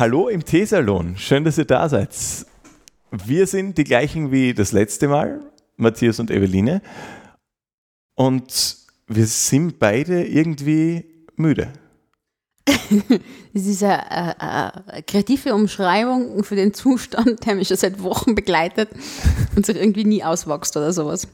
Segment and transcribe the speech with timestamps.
[0.00, 2.16] Hallo im Teesalon, schön, dass ihr da seid.
[3.10, 5.42] Wir sind die gleichen wie das letzte Mal,
[5.76, 6.80] Matthias und Eveline.
[8.14, 11.04] Und wir sind beide irgendwie
[11.36, 11.70] müde.
[12.64, 18.34] das ist eine, eine, eine, kreative Umschreibung für den Zustand, der mich schon seit Wochen
[18.34, 18.88] begleitet
[19.54, 21.28] und sich irgendwie nie auswächst oder sowas.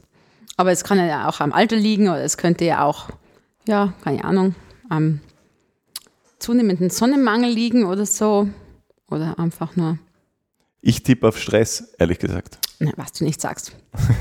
[0.57, 3.07] Aber es kann ja auch am Alter liegen oder es könnte ja auch,
[3.65, 4.55] ja, keine Ahnung,
[4.89, 5.21] am
[6.39, 8.49] zunehmenden Sonnenmangel liegen oder so.
[9.09, 9.97] Oder einfach nur.
[10.81, 12.59] Ich tippe auf Stress, ehrlich gesagt.
[12.79, 13.71] Na, was du nicht sagst.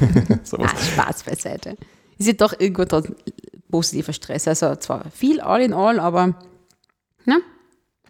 [0.44, 1.76] so ah, Spaß beiseite.
[2.18, 2.84] Ist ja doch irgendwo
[3.70, 4.48] positiver Stress.
[4.48, 6.34] Also zwar viel all in all, aber
[7.24, 7.38] na?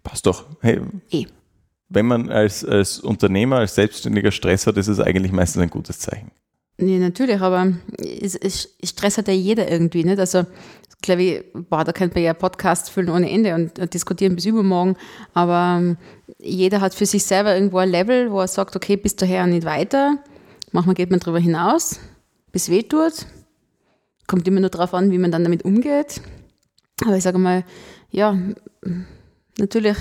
[0.03, 0.45] Passt doch.
[0.61, 0.79] Hey,
[1.11, 1.25] eh.
[1.89, 5.99] Wenn man als, als Unternehmer, als Selbstständiger Stress hat, ist es eigentlich meistens ein gutes
[5.99, 6.31] Zeichen.
[6.77, 10.19] Nee, natürlich, aber es, es, Stress hat ja jeder irgendwie, nicht?
[10.19, 10.45] Also,
[11.01, 14.45] glaube ich, boah, da könnte man ja Podcasts füllen ohne Ende und, und diskutieren bis
[14.45, 14.95] übermorgen,
[15.33, 15.97] aber ähm,
[16.39, 19.65] jeder hat für sich selber irgendwo ein Level, wo er sagt, okay, bis daher nicht
[19.65, 20.17] weiter.
[20.71, 21.99] Manchmal geht man darüber hinaus,
[22.51, 23.25] bis weh tut.
[24.27, 26.21] Kommt immer nur darauf an, wie man dann damit umgeht.
[27.05, 27.63] Aber ich sage mal,
[28.11, 28.37] ja,
[29.57, 29.97] natürlich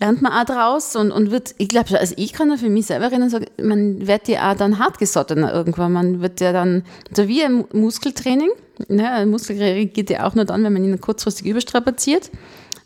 [0.00, 2.86] lernt man auch draus und, und wird, ich glaube, also ich kann da für mich
[2.86, 5.92] selber reden und sagen, man wird ja auch dann hartgesottener irgendwann.
[5.92, 8.50] Man wird ja dann, so wie ein Muskeltraining,
[8.88, 12.30] ne, ein Muskeltraining geht ja auch nur dann, wenn man ihn kurzfristig überstrapaziert.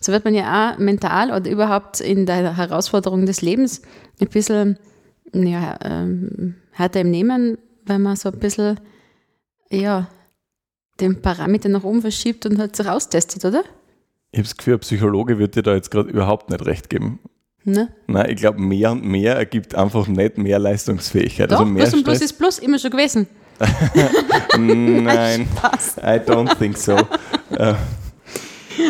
[0.00, 3.83] So wird man ja auch mental oder überhaupt in der Herausforderung des Lebens
[4.21, 4.79] ein bisschen
[5.33, 8.81] ja, ähm, härter im Nehmen, weil man so ein bisschen,
[9.71, 10.09] ja,
[11.00, 13.65] den Parameter nach oben verschiebt und halt sich austestet, oder?
[14.32, 17.20] Ich habe das Gefühl, ein Psychologe wird dir da jetzt gerade überhaupt nicht recht geben.
[17.65, 17.94] Ne?
[18.06, 21.53] Nein, ich glaube, mehr und mehr ergibt einfach nicht mehr Leistungsfähigkeit.
[21.53, 23.26] Doch, also mehr Plus und Plus ist Plus immer schon gewesen.
[24.59, 25.43] Nein,
[25.98, 26.97] I don't think so.
[27.50, 27.75] Äh.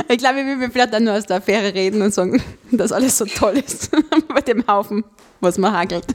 [0.08, 3.19] ich glaube, wir würden vielleicht dann nur aus der Affäre reden und sagen, dass alles
[3.19, 3.91] so toll ist
[4.32, 5.04] bei dem Haufen,
[5.41, 6.06] was man hagelt.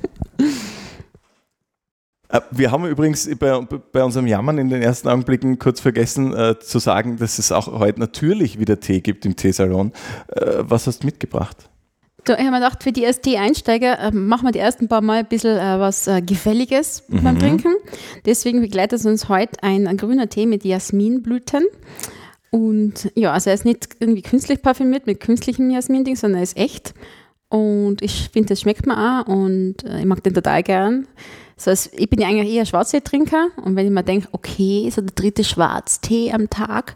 [2.30, 3.60] Äh, wir haben übrigens bei,
[3.92, 7.68] bei, unserem Jammern in den ersten Augenblicken kurz vergessen äh, zu sagen, dass es auch
[7.68, 9.92] heute natürlich wieder Tee gibt im Teesalon.
[10.30, 11.70] Äh, was hast du mitgebracht?
[12.36, 15.20] ich habe mir gedacht, für die als Tee-Einsteiger äh, machen wir die ersten paar Mal
[15.20, 17.24] ein bisschen äh, was äh, Gefälliges mhm.
[17.24, 17.74] beim Trinken.
[18.26, 21.66] Deswegen begleitet uns heute ein, ein grüner Tee mit Jasminblüten.
[22.50, 26.58] Und ja, also er ist nicht irgendwie künstlich parfümiert mit künstlichem Jasmin-Ding, sondern er ist
[26.58, 26.94] echt.
[27.50, 31.08] Und ich finde, das schmeckt mir auch und ich mag den total gern.
[31.58, 35.02] So, also ich bin ja eigentlich eher Schwarztee-Trinker und wenn ich mir denke, okay, so
[35.02, 36.96] der dritte Schwarztee am Tag,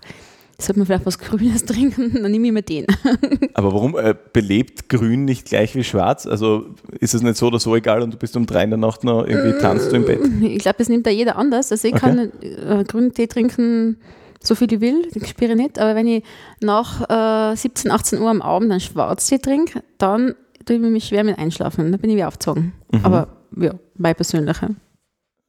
[0.62, 2.86] sollte man vielleicht was Grünes trinken, dann nehme ich mir den.
[3.56, 6.28] Aber warum äh, belebt Grün nicht gleich wie Schwarz?
[6.28, 6.68] Also
[7.00, 9.04] ist es nicht so oder so egal und du bist um drei in der Nacht
[9.04, 10.22] noch irgendwie tanzt du im Bett?
[10.42, 11.72] Ich glaube, das nimmt da jeder anders.
[11.72, 12.02] Also ich okay.
[12.02, 13.98] kann äh, grünen Tee trinken,
[14.44, 15.80] so viel ich will, ich spüre nicht.
[15.80, 16.24] Aber wenn ich
[16.62, 20.36] nach äh, 17, 18 Uhr am Abend einen Schwarztee trinke, dann
[20.66, 21.92] tue ich mich schwer mit einschlafen.
[21.92, 22.74] Dann bin ich wieder aufgezogen.
[22.92, 23.06] Mhm.
[23.06, 24.70] Aber ja, mein persönlicher.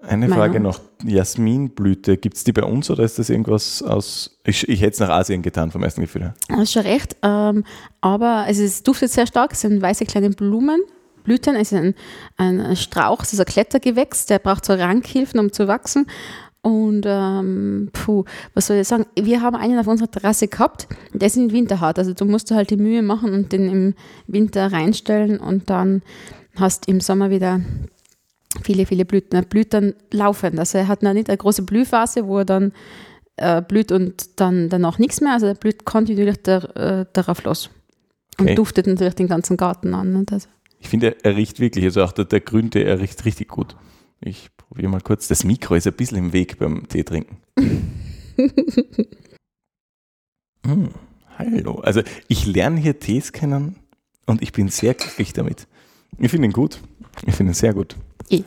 [0.03, 4.39] Eine Frage noch: Jasminblüte, gibt es die bei uns oder ist das irgendwas aus.
[4.45, 6.35] Ich, ich hätte es nach Asien getan, vom ersten Gefühl her.
[6.49, 7.65] Das ist schon recht, ähm,
[8.01, 9.53] aber also es duftet sehr stark.
[9.53, 10.81] Es sind weiße kleine Blumen,
[11.23, 11.55] Blüten.
[11.55, 11.95] Es ist ein,
[12.37, 16.07] ein Strauch, es ist ein Klettergewächs, der braucht so Rankhilfen, um zu wachsen.
[16.63, 18.25] Und ähm, puh,
[18.55, 19.07] was soll ich sagen?
[19.21, 21.99] Wir haben einen auf unserer Terrasse gehabt, der ist im Winter hart.
[21.99, 23.95] Also du musst halt die Mühe machen und den im
[24.27, 26.03] Winter reinstellen und dann
[26.57, 27.61] hast im Sommer wieder
[28.63, 29.37] viele, viele Blüten.
[29.37, 30.59] Er blüht dann laufend.
[30.59, 32.73] Also er hat noch nicht eine große Blühphase, wo er dann
[33.37, 35.33] äh, blüht und dann danach nichts mehr.
[35.33, 37.71] Also er blüht kontinuierlich der, äh, darauf los.
[38.39, 38.55] Und okay.
[38.55, 40.27] duftet natürlich den ganzen Garten an.
[40.31, 40.49] Also.
[40.79, 43.77] Ich finde, er riecht wirklich, also auch der, der Grünte, er riecht richtig gut.
[44.21, 45.29] Ich probiere mal kurz.
[45.29, 47.37] Das Mikro ist ein bisschen im Weg beim Tee trinken.
[50.65, 50.91] hm,
[51.39, 51.81] hallo.
[51.81, 53.77] Also ich lerne hier Tees kennen
[54.27, 55.67] und ich bin sehr glücklich damit.
[56.19, 56.81] Ich finde ihn gut.
[57.27, 57.97] Ich finde ihn sehr gut.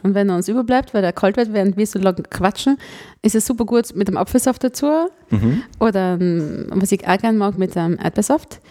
[0.02, 2.78] Und wenn er uns überbleibt, weil er kalt wird, während wir so lange quatschen,
[3.22, 4.88] ist es super gut mit dem Apfelsaft dazu.
[5.30, 5.62] Mhm.
[5.80, 8.62] Oder ähm, was ich auch gerne mag, mit dem Erdbeersaft.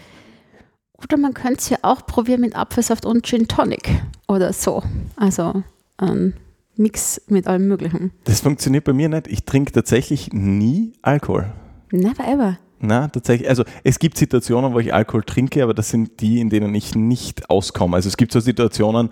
[1.02, 3.90] Oder man könnte es ja auch probieren mit Apfelsaft und Gin Tonic
[4.26, 4.82] oder so.
[5.16, 5.62] Also
[5.98, 6.34] ein
[6.76, 8.12] Mix mit allem Möglichen.
[8.24, 9.28] Das funktioniert bei mir nicht.
[9.28, 11.52] Ich trinke tatsächlich nie Alkohol.
[11.92, 12.58] Never ever.
[12.86, 13.48] Na, tatsächlich.
[13.48, 16.94] Also es gibt Situationen, wo ich Alkohol trinke, aber das sind die, in denen ich
[16.94, 17.96] nicht auskomme.
[17.96, 19.08] Also es gibt so Situationen,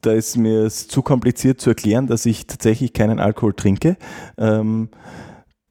[0.00, 3.98] da ist mir es zu kompliziert zu erklären, dass ich tatsächlich keinen Alkohol trinke.
[4.38, 4.88] Ähm,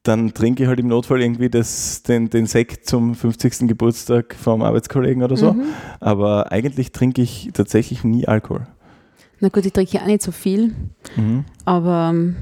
[0.04, 3.66] dann trinke ich halt im Notfall irgendwie das, den, den Sekt zum 50.
[3.66, 5.54] Geburtstag vom Arbeitskollegen oder so.
[5.54, 5.64] Mhm.
[5.98, 8.66] Aber eigentlich trinke ich tatsächlich nie Alkohol.
[9.40, 10.74] Na gut, ich trinke ja auch nicht so viel,
[11.16, 11.44] Mhm.
[11.64, 12.36] aber ähm,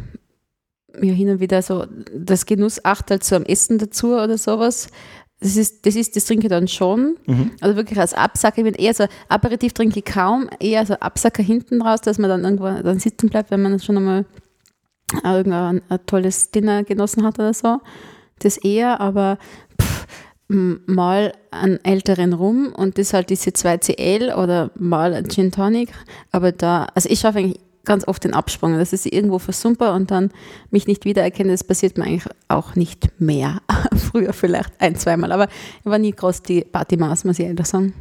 [1.00, 4.88] ja, hin und wieder so das Genussachtel zu am Essen dazu oder sowas.
[5.40, 7.16] Das ist, das ist, das trinke ich dann schon.
[7.26, 7.50] Mhm.
[7.60, 11.42] Also wirklich als Absacker, ich bin eher so, Aperitif trinke ich kaum, eher so Absacker
[11.42, 14.24] hinten raus, dass man dann irgendwo dann sitzen bleibt, wenn man schon einmal
[15.24, 17.80] irgendein ein tolles Dinner genossen hat oder so.
[18.38, 19.38] Das eher, aber
[19.80, 20.06] pff,
[20.48, 25.90] mal einen älteren Rum und das halt diese 2CL oder mal ein Gin Tonic,
[26.30, 30.10] aber da, also ich schaffe eigentlich ganz oft den Absprung, dass ich irgendwo versumper und
[30.10, 30.30] dann
[30.70, 33.60] mich nicht wiedererkenne, das passiert mir eigentlich auch nicht mehr.
[33.96, 35.48] Früher vielleicht ein, zweimal, aber
[35.80, 37.94] ich war nie groß die Partymaus, muss ich ehrlich sagen.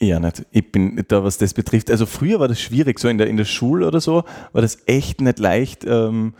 [0.00, 0.46] Ja, nicht.
[0.52, 1.90] Ich bin da, was das betrifft.
[1.90, 4.22] Also früher war das schwierig, so in der, in der Schule oder so,
[4.52, 6.34] war das echt nicht leicht, ähm,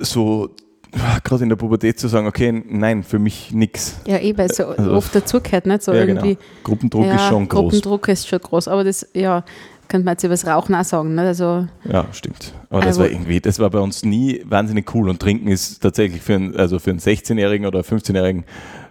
[0.00, 0.50] so
[0.92, 3.96] ah, gerade in der Pubertät zu sagen, okay, nein, für mich nix.
[4.06, 5.82] Ja, eh, weil so Also- oft dazugehört, nicht?
[5.82, 6.34] So Ja, irgendwie.
[6.34, 6.46] genau.
[6.64, 7.60] Gruppendruck ja, ist schon groß.
[7.60, 9.44] Gruppendruck ist schon groß, aber das, ja,
[9.88, 11.24] könnte man jetzt über das Rauchen auch sagen, nicht?
[11.24, 12.52] Also, Ja, stimmt.
[12.70, 15.08] Aber das Also- war irgendwie, das war bei uns nie wahnsinnig cool.
[15.08, 18.44] Und Trinken ist tatsächlich für einen, also für einen 16-Jährigen oder 15-Jährigen,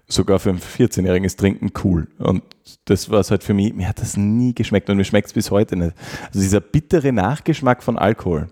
[0.07, 2.07] sogar für einen 14-Jährigen ist Trinken cool.
[2.19, 2.43] Und
[2.85, 5.33] das war es halt für mich, mir hat das nie geschmeckt und mir schmeckt es
[5.33, 5.93] bis heute nicht.
[6.27, 8.47] Also dieser bittere Nachgeschmack von Alkohol.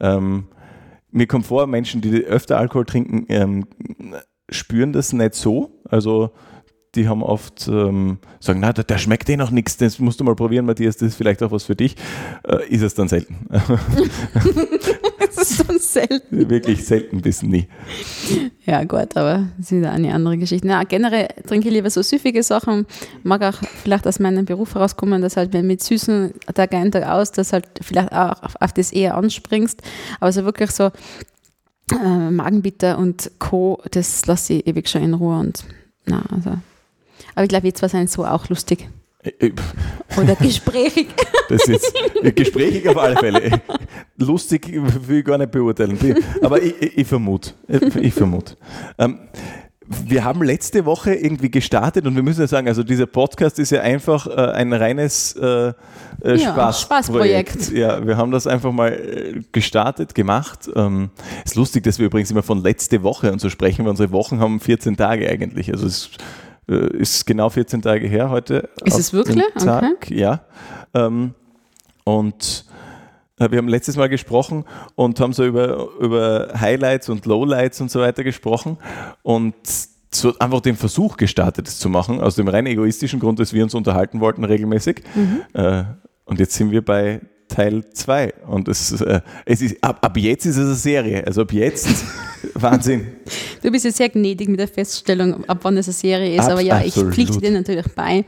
[0.00, 0.48] Ähm,
[1.12, 3.66] mir kommt vor, Menschen, die öfter Alkohol trinken, ähm,
[4.50, 5.70] spüren das nicht so.
[5.88, 6.30] Also
[6.96, 10.24] die haben oft ähm, sagen, na, der, der schmeckt eh noch nichts, das musst du
[10.24, 11.94] mal probieren, Matthias, das ist vielleicht auch was für dich.
[12.42, 13.36] Äh, ist es dann selten.
[15.18, 16.48] das ist so selten.
[16.50, 17.68] Wirklich selten bis nie.
[18.64, 20.66] Ja, gut, aber das ist wieder eine andere Geschichte.
[20.66, 22.86] Na, generell trinke ich lieber so süffige Sachen.
[23.22, 27.06] Mag auch vielleicht aus meinem Beruf herauskommen, dass halt, wenn mit Süßen Tag ein, Tag
[27.06, 29.82] aus, dass halt vielleicht auch auf, auf das eher anspringst.
[30.20, 30.90] Aber so wirklich so
[31.92, 35.64] äh, Magenbitter und Co., das lasse ich ewig schon in Ruhe und
[36.06, 36.52] na, also.
[37.36, 38.88] Aber ich glaube, jetzt war es so auch lustig.
[39.22, 39.52] Äh, äh,
[40.20, 41.08] Oder gesprächig.
[41.48, 41.94] Das ist
[42.24, 43.60] äh, gesprächig auf alle Fälle.
[44.16, 45.96] Lustig will ich gar nicht beurteilen.
[46.42, 47.52] Aber ich, ich, ich vermute.
[48.00, 48.56] Ich vermute.
[48.98, 49.20] Ähm,
[49.86, 53.70] wir haben letzte Woche irgendwie gestartet und wir müssen ja sagen, also dieser Podcast ist
[53.70, 55.74] ja einfach äh, ein reines äh, äh,
[56.24, 57.70] Ja, Spaß Spaßprojekt.
[57.70, 60.68] Ja, wir haben das einfach mal äh, gestartet, gemacht.
[60.74, 61.10] Ähm,
[61.44, 64.40] ist lustig, dass wir übrigens immer von letzte Woche und so sprechen, weil unsere Wochen
[64.40, 65.72] haben 14 Tage eigentlich.
[65.72, 66.18] Also es äh,
[66.74, 68.68] ist genau 14 Tage her heute.
[68.84, 69.42] Ist es wirklich?
[69.58, 70.40] Tag, ja.
[70.94, 71.34] Ähm,
[72.04, 72.64] und
[73.38, 74.64] äh, wir haben letztes Mal gesprochen
[74.94, 78.78] und haben so über, über Highlights und Lowlights und so weiter gesprochen
[79.22, 79.54] und
[80.10, 83.62] so einfach den Versuch gestartet, es zu machen, aus dem rein egoistischen Grund, dass wir
[83.62, 85.02] uns unterhalten wollten regelmäßig.
[85.52, 85.84] Äh,
[86.24, 90.46] und jetzt sind wir bei Teil 2 und es, äh, es ist, ab, ab jetzt
[90.46, 92.04] ist es eine Serie, also ab jetzt,
[92.54, 93.06] Wahnsinn.
[93.62, 96.48] Du bist ja sehr gnädig mit der Feststellung, ab wann es eine Serie ist.
[96.48, 97.14] Aber ja, ich Absolut.
[97.14, 98.24] pflichte dir natürlich bei.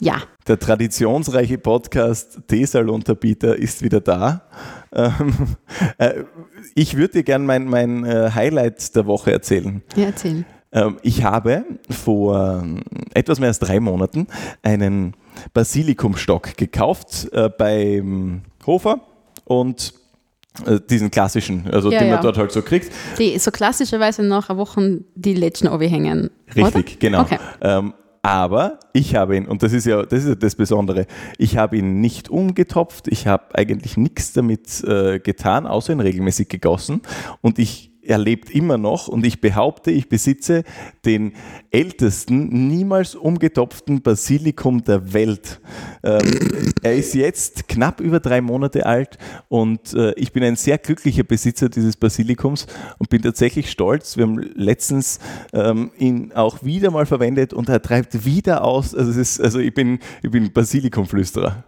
[0.00, 4.42] Ja, Der traditionsreiche Podcast T-Salon-Tabieter ist wieder da.
[4.92, 5.32] Ähm,
[5.98, 6.24] äh,
[6.74, 9.82] ich würde dir gerne mein, mein äh, Highlight der Woche erzählen.
[9.96, 10.44] ja erzähl.
[10.72, 12.80] Ähm, ich habe vor ähm,
[13.14, 14.26] etwas mehr als drei Monaten
[14.62, 15.14] einen
[15.54, 19.00] Basilikumstock gekauft äh, beim Hofer
[19.44, 19.94] und
[20.66, 22.14] äh, diesen klassischen, also Ja, den ja.
[22.14, 22.92] man dort halt so kriegt.
[23.18, 26.30] Die so klassischerweise nach einer Woche die Lätschen hängen.
[26.54, 26.96] Richtig, oder?
[26.98, 27.20] genau.
[27.22, 27.38] Okay.
[27.60, 31.06] Ähm, aber ich habe ihn, und das ist ja das, ist ja das Besondere,
[31.38, 36.48] ich habe ihn nicht umgetopft, ich habe eigentlich nichts damit äh, getan, außer ihn regelmäßig
[36.48, 37.00] gegossen.
[37.40, 40.64] Und ich er lebt immer noch und ich behaupte, ich besitze
[41.04, 41.32] den
[41.70, 45.60] ältesten, niemals umgetopften Basilikum der Welt.
[46.02, 49.18] Ähm, er ist jetzt knapp über drei Monate alt
[49.48, 52.66] und äh, ich bin ein sehr glücklicher Besitzer dieses Basilikums
[52.98, 54.16] und bin tatsächlich stolz.
[54.16, 55.20] Wir haben letztens
[55.52, 58.94] ähm, ihn auch wieder mal verwendet und er treibt wieder aus.
[58.94, 61.64] Also, ist, also ich bin, ich bin Basilikumflüsterer.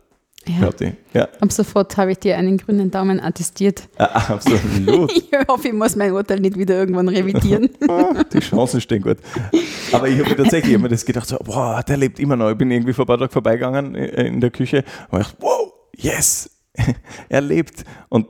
[0.46, 0.70] Ja.
[1.12, 3.88] Ja, Ab sofort habe ich dir einen grünen Daumen attestiert.
[3.98, 5.12] ah, absolut.
[5.16, 7.70] Ich hoffe, ich muss mein Urteil nicht wieder irgendwann revidieren.
[7.88, 9.18] Ah, Die Chancen stehen gut.
[9.92, 12.50] Aber ich habe mir tatsächlich immer das gedacht, so, boah, der lebt immer noch.
[12.50, 15.36] Ich bin irgendwie vor ein paar Tagen vorbeigegangen äh, in der Küche und ich dachte,
[15.40, 16.50] wow, yes,
[17.28, 17.84] er lebt.
[18.08, 18.26] Und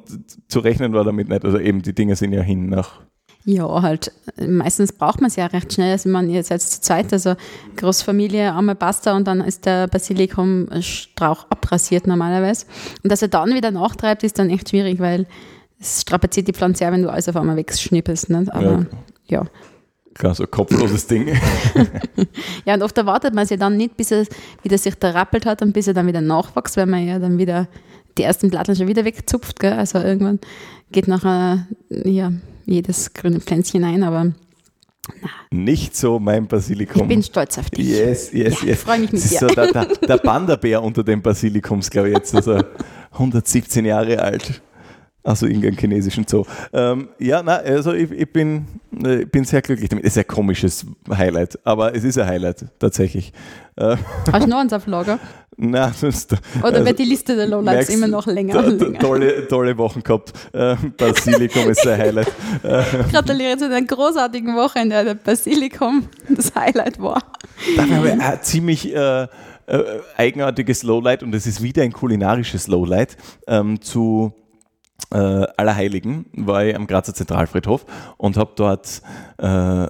[0.48, 1.44] zu rechnen war damit nicht.
[1.44, 3.00] Also eben, die Dinge sind ja hin nach.
[3.46, 4.10] Ja, halt.
[4.40, 5.92] Meistens braucht man es ja recht schnell.
[5.92, 7.34] Also, man, ihr seid zu zweit, also
[7.76, 12.64] Großfamilie, einmal Pasta und dann ist der Basilikumstrauch abrasiert normalerweise.
[13.02, 15.26] Und dass er dann wieder nachtreibt, ist dann echt schwierig, weil
[15.78, 18.30] es strapaziert die Pflanze auch, wenn du alles auf einmal wegschnippelst.
[18.30, 18.52] Nicht?
[18.52, 18.86] Aber
[19.26, 19.42] ja.
[19.42, 19.44] ja.
[20.14, 21.28] Klar, so kopfloses Ding.
[22.64, 24.24] ja, und oft erwartet man sich dann nicht, bis er
[24.62, 27.36] wieder sich da rappelt hat und bis er dann wieder nachwächst, weil man ja dann
[27.36, 27.68] wieder
[28.16, 29.58] die ersten Blattern schon wieder wegzupft.
[29.58, 29.72] Gell?
[29.72, 30.38] Also irgendwann
[30.92, 32.32] geht nachher ja,
[32.66, 34.32] jedes grüne Pflänzchen ein, aber
[35.20, 35.28] na.
[35.50, 37.02] Nicht so mein Basilikum.
[37.02, 37.86] Ich bin stolz auf dich.
[37.86, 38.82] Yes, yes, ja, yes.
[38.82, 39.40] freue mich mit das dir.
[39.40, 42.34] So der, der, der Panda-Bär unter den Basilikums, glaube ich, jetzt.
[42.34, 42.58] Also
[43.12, 44.62] 117 Jahre alt.
[45.26, 46.44] Also irgendein chinesischen Zoo.
[46.74, 48.66] Ähm, ja, na, also ich, ich, bin,
[49.02, 50.04] äh, ich bin sehr glücklich damit.
[50.04, 53.32] Es ist ein komisches Highlight, aber es ist ein Highlight, tatsächlich.
[53.76, 53.96] Äh,
[54.30, 55.18] Hast du noch eins auf Lager?
[55.56, 58.98] Nein, sonst, Oder also, wird die Liste der Lowlights immer noch länger und länger?
[58.98, 60.32] Tolle, tolle Wochen gehabt.
[60.52, 62.32] Äh, Basilikum ist ein Highlight.
[62.62, 67.22] Äh, Gratuliere zu einer großartigen Woche, in der der Basilikum das Highlight war.
[67.76, 69.28] Da habe ich ein ziemlich äh, äh,
[70.16, 73.16] eigenartiges Lowlight und es ist wieder ein kulinarisches Lowlight
[73.46, 74.32] ähm, zu
[75.14, 77.86] äh, Allerheiligen, war ich am Grazer Zentralfriedhof
[78.18, 79.00] und habe dort
[79.38, 79.86] äh,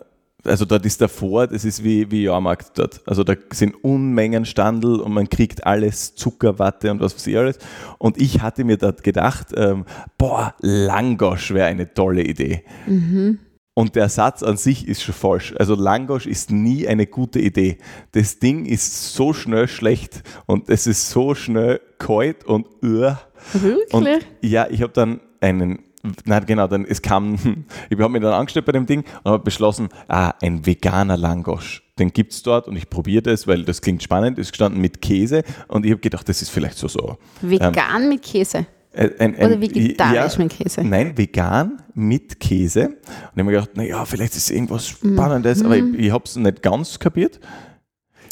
[0.46, 3.00] also dort ist davor, das ist wie, wie Jahrmarkt dort.
[3.06, 7.36] Also da sind Unmengen Standel und man kriegt alles, Zucker, Watte und was weiß ich
[7.38, 7.58] alles.
[7.98, 9.84] Und ich hatte mir dort gedacht, ähm,
[10.18, 12.64] boah, Langosch wäre eine tolle Idee.
[12.86, 13.38] Mhm.
[13.76, 15.52] Und der Satz an sich ist schon falsch.
[15.58, 17.78] Also Langosch ist nie eine gute Idee.
[18.12, 23.14] Das Ding ist so schnell schlecht und es ist so schnell kalt und uh.
[23.52, 23.92] Wirklich?
[23.92, 24.08] Und
[24.40, 25.80] ja, ich habe dann einen
[26.26, 27.34] Nein, genau, dann es kam,
[27.90, 31.82] ich habe mich dann angestellt bei dem Ding und habe beschlossen, ah, ein veganer Langosch.
[31.98, 35.00] Den gibt es dort und ich probiere das, weil das klingt spannend, ist gestanden mit
[35.00, 37.16] Käse und ich habe gedacht, das ist vielleicht so so.
[37.40, 38.66] Vegan ähm, mit Käse?
[38.96, 40.84] Ein, ein, Oder vegetarisch ja, mit Käse?
[40.84, 42.86] Nein, vegan mit Käse.
[42.86, 45.66] Und ich habe mir gedacht, naja, vielleicht ist irgendwas Spannendes, mhm.
[45.66, 47.40] aber ich, ich habe es nicht ganz kapiert.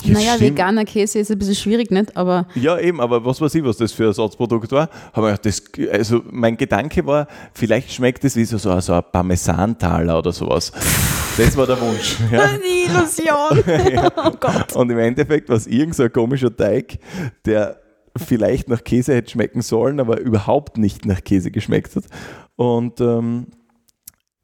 [0.05, 0.51] Ja, naja, stimmt.
[0.51, 2.17] veganer Käse ist ein bisschen schwierig, nicht?
[2.17, 4.89] Aber ja, eben, aber was weiß ich, was das für ein Ersatzprodukt war.
[5.13, 10.19] Aber das, also mein Gedanke war, vielleicht schmeckt es wie so, so, so ein Parmesantaler
[10.19, 10.73] oder sowas.
[11.37, 12.17] Das war der Wunsch.
[12.31, 12.49] Ja.
[12.59, 13.93] Die Illusion.
[13.95, 14.11] ja.
[14.17, 14.75] Oh Gott.
[14.75, 16.99] Und im Endeffekt war es irgendein so komischer Teig,
[17.47, 17.81] der
[18.17, 22.05] vielleicht nach Käse hätte schmecken sollen, aber überhaupt nicht nach Käse geschmeckt hat.
[22.57, 23.47] Und ähm,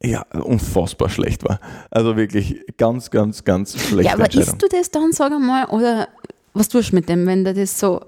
[0.01, 1.59] ja, unfassbar schlecht war.
[1.91, 4.07] Also wirklich ganz, ganz, ganz schlecht.
[4.07, 6.07] Ja, aber isst du das dann, sag einmal, oder
[6.53, 8.01] was tust du mit dem, wenn du das so.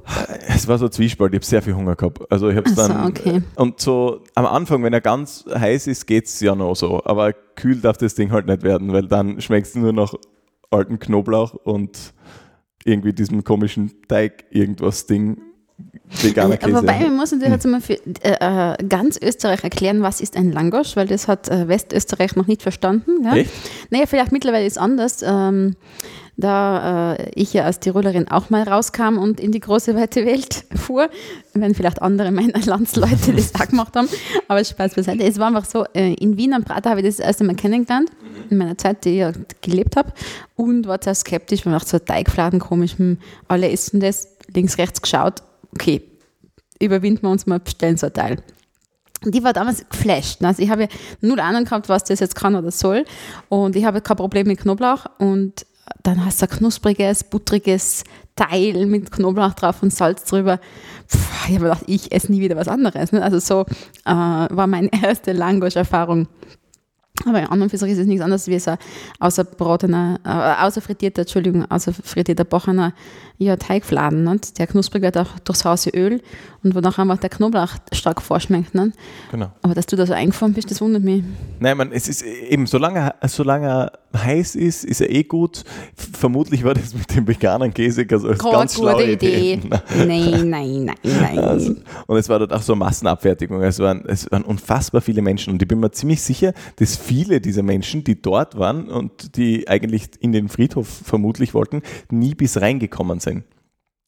[0.48, 2.32] Es war so ein Zwiespalt, ich habe sehr viel Hunger gehabt.
[2.32, 2.92] Also ich habe es dann.
[2.92, 3.44] So, okay.
[3.56, 7.04] Und so am Anfang, wenn er ganz heiß ist, geht es ja noch so.
[7.06, 10.16] Aber kühl darf das Ding halt nicht werden, weil dann schmeckst du nur noch
[10.70, 12.14] alten Knoblauch und
[12.84, 15.42] irgendwie diesem komischen Teig irgendwas Ding
[16.12, 16.76] veganer Käse.
[16.76, 20.52] Wobei, man muss natürlich jetzt mal für äh, äh, ganz Österreich erklären, was ist ein
[20.52, 23.24] Langosch, weil das hat äh, Westösterreich noch nicht verstanden.
[23.24, 23.36] Ja?
[23.36, 23.52] Echt?
[23.90, 25.24] Naja, vielleicht mittlerweile ist es anders.
[25.24, 25.76] Ähm,
[26.38, 30.66] da äh, ich ja als Tirolerin auch mal rauskam und in die große weite Welt
[30.76, 31.10] fuhr,
[31.54, 34.10] wenn vielleicht andere meiner Landsleute das auch gemacht haben,
[34.48, 35.24] aber Spaß beiseite.
[35.24, 38.10] Es war einfach so, äh, in Wien am Prater habe ich das erste Mal kennengelernt,
[38.50, 40.12] in meiner Zeit, die ich ja gelebt habe
[40.56, 45.02] und war sehr skeptisch, man macht so Teigfladen komisch, hm, alle essen das, links, rechts
[45.02, 46.02] geschaut, okay,
[46.80, 48.38] überwinden wir uns mal, bestellen so ein Teil.
[49.32, 50.44] Ich war damals geflasht.
[50.44, 50.88] Also ich habe
[51.22, 53.06] null Ahnung gehabt, was das jetzt kann oder soll.
[53.50, 55.06] Und ich habe kein Problem mit Knoblauch.
[55.20, 55.66] Und
[56.02, 58.04] dann hast du ein knuspriges, buttriges
[58.36, 60.60] Teil mit Knoblauch drauf und Salz drüber.
[61.08, 63.12] Puh, ich habe gedacht, ich esse nie wieder was anderes.
[63.12, 63.22] Ne?
[63.22, 63.66] Also so
[64.06, 66.28] äh, war meine erste Langosch-Erfahrung
[67.26, 68.76] aber an und für sich ist es nichts anderes wie so
[69.20, 72.94] außer bratener, äh, außer frittierter, Entschuldigung, außer frittierter Bochener
[73.42, 74.24] ja, Teigfladen.
[74.24, 74.60] Nicht?
[74.60, 76.22] Der knusprig wird auch durchs Hause Öl
[76.64, 78.76] und wonach einfach der Knoblauch stark vorschmeckt.
[78.76, 78.96] Nicht?
[79.32, 79.52] Genau.
[79.64, 81.24] Aber dass du da so eingefahren bist, das wundert mich.
[81.60, 85.64] Nein, man, es ist eben, solange, solange er heiß ist, ist er eh gut.
[85.96, 89.54] Vermutlich war das mit dem veganen Käse also eine ganz gute schlaue Idee.
[89.54, 89.70] Idee.
[89.98, 91.40] Nein, nein, nein, nein.
[91.40, 91.76] Also,
[92.08, 93.62] und es war dort auch so Massenabfertigung.
[93.64, 97.42] Es waren, es waren unfassbar viele Menschen und ich bin mir ziemlich sicher, dass viele
[97.42, 102.60] dieser Menschen, die dort waren und die eigentlich in den Friedhof vermutlich wollten, nie bis
[102.60, 103.31] reingekommen sind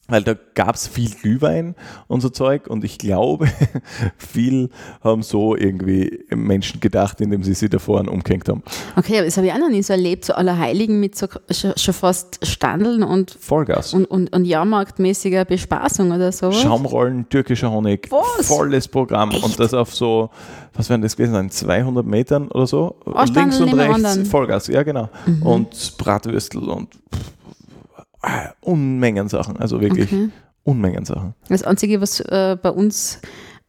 [0.06, 1.74] weil da gab es viel Glühwein
[2.08, 3.48] und so Zeug und ich glaube,
[4.18, 4.70] viel
[5.02, 8.62] haben so irgendwie Menschen gedacht, indem sie sie davor umgehängt haben.
[8.96, 11.94] Okay, aber das habe ich auch noch nie so erlebt, so Allerheiligen mit so schon
[11.94, 13.94] fast Standeln und Vollgas.
[13.94, 16.52] Und, und, und Jahrmarktmäßiger Bespaßung oder so.
[16.52, 18.46] Schaumrollen, türkischer Honig, was?
[18.46, 19.42] volles Programm Echt?
[19.42, 20.28] und das auf so,
[20.74, 22.96] was werden das gewesen sein, 200 Metern oder so?
[23.06, 25.08] Oh, Links und rechts, Vollgas, ja genau.
[25.24, 25.42] Mhm.
[25.42, 27.33] Und Bratwürstel und pff,
[28.64, 30.30] Unmengen Sachen, also wirklich okay.
[30.64, 31.34] Unmengen Sachen.
[31.48, 33.20] Das Einzige, was äh, bei uns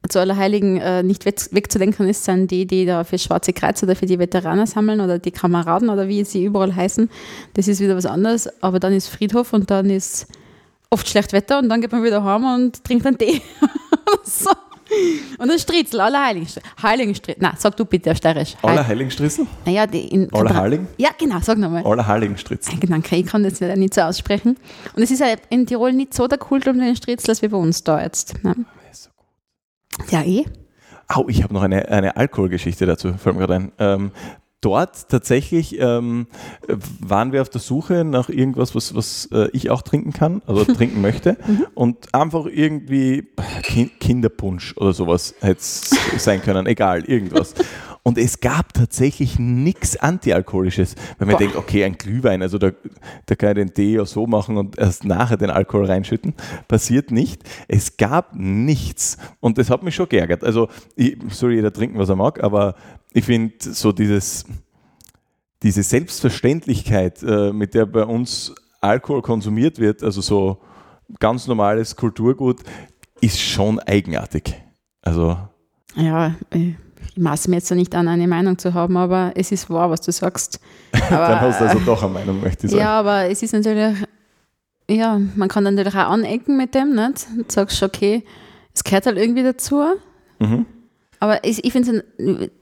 [0.07, 4.05] zu Allerheiligen äh, nicht wegzudenken ist, sind die, die da für Schwarze Kreuz oder für
[4.05, 7.09] die Veteraner sammeln oder die Kameraden oder wie sie überall heißen.
[7.53, 10.27] Das ist wieder was anderes, aber dann ist Friedhof und dann ist
[10.89, 13.41] oft schlecht Wetter und dann geht man wieder heim und trinkt einen Tee.
[14.23, 14.51] so.
[15.37, 16.71] Und ein Stritzel, aller Heiligenstritzel.
[16.81, 17.41] Heiligenstritzel.
[17.41, 18.55] Na, sag du bitte auf Steirisch.
[18.61, 19.47] Aller Heiligenstritzel?
[19.65, 20.87] Naja, die in Aller Heiligen?
[20.97, 21.83] Ja, genau, sag nochmal.
[21.83, 22.79] Aller Heiligenstritzel.
[22.79, 24.57] Danke, ich kann das nicht, nicht so aussprechen.
[24.95, 27.47] Und es ist ja in Tirol nicht so der Kult um den Stritzel, als wie
[27.47, 28.43] bei uns da jetzt.
[28.43, 28.55] Ne?
[30.09, 30.45] Ja, eh.
[31.07, 33.71] Au, ich habe noch eine, eine Alkoholgeschichte dazu, fällt mir gerade ein.
[33.77, 34.11] Ähm,
[34.65, 36.27] dort tatsächlich ähm,
[36.99, 40.63] waren wir auf der Suche nach irgendwas, was, was äh, ich auch trinken kann, also
[40.73, 41.37] trinken möchte.
[41.75, 43.27] Und einfach irgendwie
[43.61, 47.53] Ki- Kinderpunsch oder sowas hätte es sein können, egal, irgendwas.
[48.07, 51.39] Und es gab tatsächlich nichts Antialkoholisches, weil man Boah.
[51.39, 52.71] denkt, okay, ein Glühwein, also da,
[53.25, 56.35] da kann ich den Tee ja so machen und erst nachher den Alkohol reinschütten.
[56.67, 57.41] Passiert nicht.
[57.67, 59.17] Es gab nichts.
[59.39, 60.43] Und das hat mich schon geärgert.
[60.43, 62.75] Also, ich, soll jeder trinken, was er mag, aber
[63.11, 64.45] ich finde so dieses,
[65.63, 70.61] diese Selbstverständlichkeit, äh, mit der bei uns Alkohol konsumiert wird, also so
[71.19, 72.61] ganz normales Kulturgut,
[73.19, 74.61] ist schon eigenartig.
[75.01, 75.39] Also,
[75.95, 76.75] Ja, äh,
[77.11, 80.01] ich maße mir jetzt nicht an, eine Meinung zu haben, aber es ist wahr, was
[80.01, 80.59] du sagst.
[81.09, 82.81] Aber, dann hast du also doch eine Meinung, möchte ich sagen.
[82.81, 83.97] Ja, aber es ist natürlich,
[84.89, 87.27] ja, man kann dann natürlich auch anecken mit dem, nicht?
[87.35, 88.23] Du sagst, okay,
[88.73, 89.83] es gehört halt irgendwie dazu.
[90.39, 90.65] Mhm.
[91.19, 92.03] Aber ich, ich finde,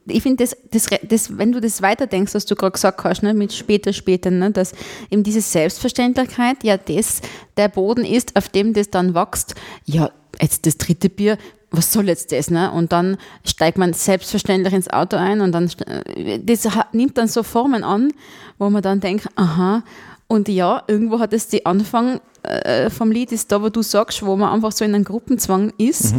[0.08, 3.34] ich find das, das, das, wenn du das weiterdenkst, was du gerade gesagt hast, ne,
[3.34, 4.74] mit später, später, ne, dass
[5.10, 7.22] eben diese Selbstverständlichkeit ja das
[7.58, 9.56] der Boden ist, auf dem das dann wächst.
[9.86, 11.38] Ja, jetzt das dritte Bier,
[11.74, 12.50] was soll jetzt das?
[12.50, 12.72] Ne?
[12.72, 15.70] Und dann steigt man selbstverständlich ins Auto ein und dann
[16.16, 18.14] äh, das nimmt dann so Formen an,
[18.60, 19.84] wo man dann denkt, aha,
[20.28, 24.26] und ja, irgendwo hat es die Anfang äh, vom Lied ist da, wo du sagst,
[24.26, 26.16] wo man einfach so in einem Gruppenzwang ist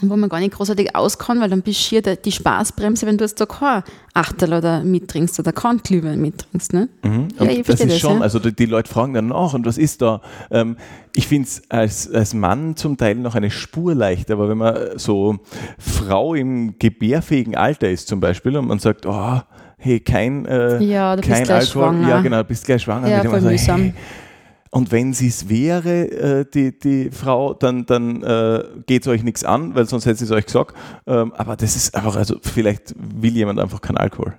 [0.00, 3.18] wo man gar nicht großartig aus kann, weil dann bist du hier die Spaßbremse, wenn
[3.18, 3.82] du jetzt da kein
[4.14, 6.72] Achtel oder mittrinkst oder kein Glühwein mittrinkst.
[6.72, 6.88] Ne?
[7.02, 7.28] Mhm.
[7.38, 8.22] Ja, ich das ist das, schon, ja.
[8.22, 10.20] also die, die Leute fragen dann nach und was ist da?
[10.50, 10.76] Ähm,
[11.14, 14.76] ich finde es als, als Mann zum Teil noch eine Spur leichter, aber wenn man
[14.96, 15.38] so
[15.78, 19.40] Frau im gebärfähigen Alter ist zum Beispiel und man sagt, oh,
[19.78, 22.08] hey, kein, äh, Ja, du bist kein Alkohol, schwanger.
[22.08, 23.08] ja genau, du bist gleich schwanger.
[23.08, 23.80] Ja, voll mühsam.
[23.80, 23.94] hey,
[24.74, 29.22] und wenn sie es wäre, äh, die, die Frau, dann, dann äh, geht es euch
[29.22, 30.74] nichts an, weil sonst hätte sie es euch gesagt.
[31.06, 34.32] Ähm, aber das ist einfach, also vielleicht will jemand einfach keinen Alkohol.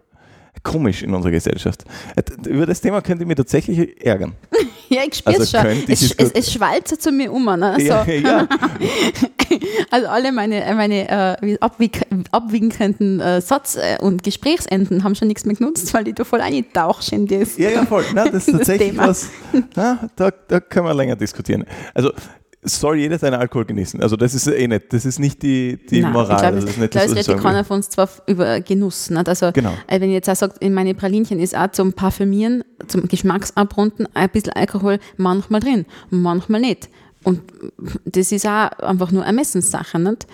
[0.61, 1.83] Komisch in unserer Gesellschaft.
[2.15, 4.33] Äh, Über das Thema könnte ich mich tatsächlich ärgern.
[4.89, 5.77] Ja, ich spür's Also schon.
[5.87, 7.45] ich Es, es es, schwalzt zu mir um.
[7.45, 7.75] Ne?
[7.79, 7.83] So.
[7.83, 8.47] Ja, ja.
[9.89, 15.45] Also alle meine, meine äh, abwick abwinkenden äh, Satz- äh, und Gesprächsenden haben schon nichts
[15.45, 17.57] mehr genutzt, weil die da voll eintauchst in das.
[17.57, 18.03] ja, ja, voll.
[18.13, 19.07] Na, das ist Das tatsächlich Thema.
[19.07, 19.29] was,
[19.75, 21.65] na, da, da können wir länger diskutieren.
[21.95, 22.11] Also
[22.63, 24.02] soll jeder seinen Alkohol genießen.
[24.02, 26.36] Also das ist eh nicht, das ist nicht die, die Nein, Moral.
[26.36, 29.10] Ich glaube, das ist nicht glaub, das, ich redet keiner von uns zwar über Genuss.
[29.10, 29.28] Nicht?
[29.30, 29.73] Also, Genau.
[29.88, 34.08] äh, wenn ich jetzt auch sage, in meine Pralinchen ist auch zum Parfümieren, zum Geschmacksabrunden
[34.13, 36.89] ein bisschen Alkohol manchmal drin, manchmal nicht.
[37.23, 37.41] Und
[38.06, 39.99] das ist auch einfach nur Ermessenssache.
[39.99, 40.28] Nicht?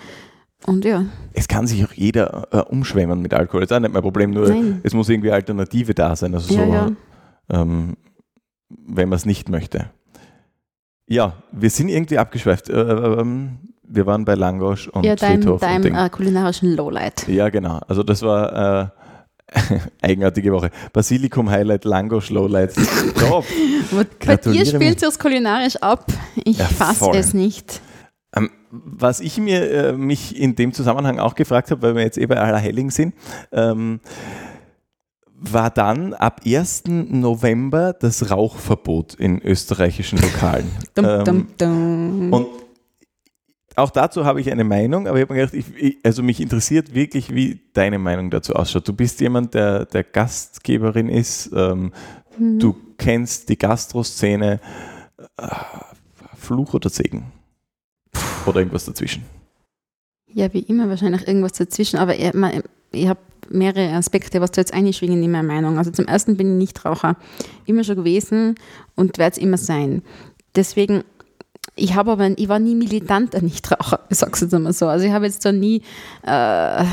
[0.66, 3.62] Und ja, Es kann sich auch jeder äh, umschwemmen mit Alkohol.
[3.62, 4.80] Das ist auch nicht mein Problem, nur Nein.
[4.82, 6.34] es muss irgendwie Alternative da sein.
[6.34, 6.90] Also ja, so, ja.
[7.48, 7.96] Ähm,
[8.68, 9.90] wenn man es nicht möchte.
[11.10, 12.68] Ja, wir sind irgendwie abgeschweift.
[12.68, 15.94] Äh, ähm, wir waren bei Langosch und ja, dein, Friedhof und deinem Ding.
[15.96, 17.26] äh, kulinarischen Lowlight.
[17.26, 17.80] Ja, genau.
[17.88, 18.92] Also das war
[19.52, 19.60] äh,
[20.02, 20.70] eigenartige Woche.
[20.92, 22.74] Basilikum Highlight, Langosch Lowlight.
[23.18, 23.44] Top.
[24.24, 26.06] Bei dir spielt es kulinarisch ab.
[26.44, 27.80] Ich Ja, fasse es nicht.
[28.36, 32.18] Ähm, was ich mir äh, mich in dem Zusammenhang auch gefragt habe, weil wir jetzt
[32.18, 33.14] eh bei Allerheiligen sind,
[33.50, 33.98] ähm,
[35.42, 36.84] war dann ab 1.
[36.86, 40.70] November das Rauchverbot in österreichischen Lokalen.
[40.94, 42.32] Dum, Ähm, dum, dum.
[42.32, 42.46] Und
[43.76, 46.94] auch dazu habe ich eine Meinung, aber ich habe mir gedacht, ich, also mich interessiert
[46.94, 48.86] wirklich, wie deine Meinung dazu ausschaut.
[48.86, 51.92] Du bist jemand, der, der Gastgeberin ist, ähm,
[52.38, 52.58] Mhm.
[52.58, 54.60] du kennst die Gastroszene.
[55.36, 55.46] Äh,
[56.36, 57.24] Fluch oder Segen?
[58.46, 59.24] Oder irgendwas dazwischen?
[60.32, 64.60] Ja, wie immer wahrscheinlich irgendwas dazwischen, aber ich, mein, ich habe mehrere Aspekte, was da
[64.60, 65.78] jetzt einschwingen in meiner Meinung.
[65.78, 67.16] Also zum ersten bin ich Nichtraucher,
[67.66, 68.54] immer schon gewesen
[68.94, 70.02] und werde es immer sein.
[70.54, 71.04] Deswegen,
[71.80, 74.86] ich habe aber, ich war nie militanter Nichtraucher, ich sag's jetzt einmal so.
[74.86, 75.82] Also ich habe jetzt da nie
[76.22, 76.84] äh,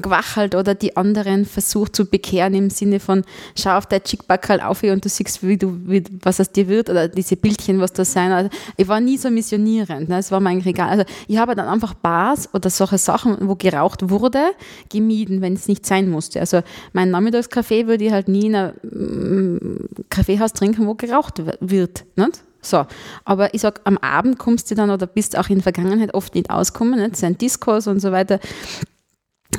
[0.00, 3.22] gewachelt oder die anderen versucht zu bekehren im Sinne von,
[3.56, 6.90] schau auf dein Chickbackerl auf und du siehst, wie du, wie, was aus dir wird
[6.90, 8.32] oder diese Bildchen, was da sein.
[8.32, 10.18] Also ich war nie so missionierend, ne?
[10.18, 10.88] es war mir eigentlich egal.
[10.88, 14.42] Also ich habe dann einfach Bars oder solche Sachen, wo geraucht wurde,
[14.90, 16.40] gemieden, wenn es nicht sein musste.
[16.40, 22.04] Also mein Nachmittagskaffee würde ich halt nie in einem mm, Kaffeehaus trinken, wo geraucht wird.
[22.16, 22.42] Nicht?
[22.64, 22.86] So,
[23.24, 26.34] aber ich sag, am Abend kommst du dann oder bist auch in der Vergangenheit oft
[26.34, 27.14] nicht auskommen, nicht?
[27.14, 28.40] Es sind Diskos und so weiter,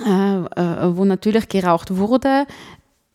[0.06, 2.46] äh, äh, wo natürlich geraucht wurde.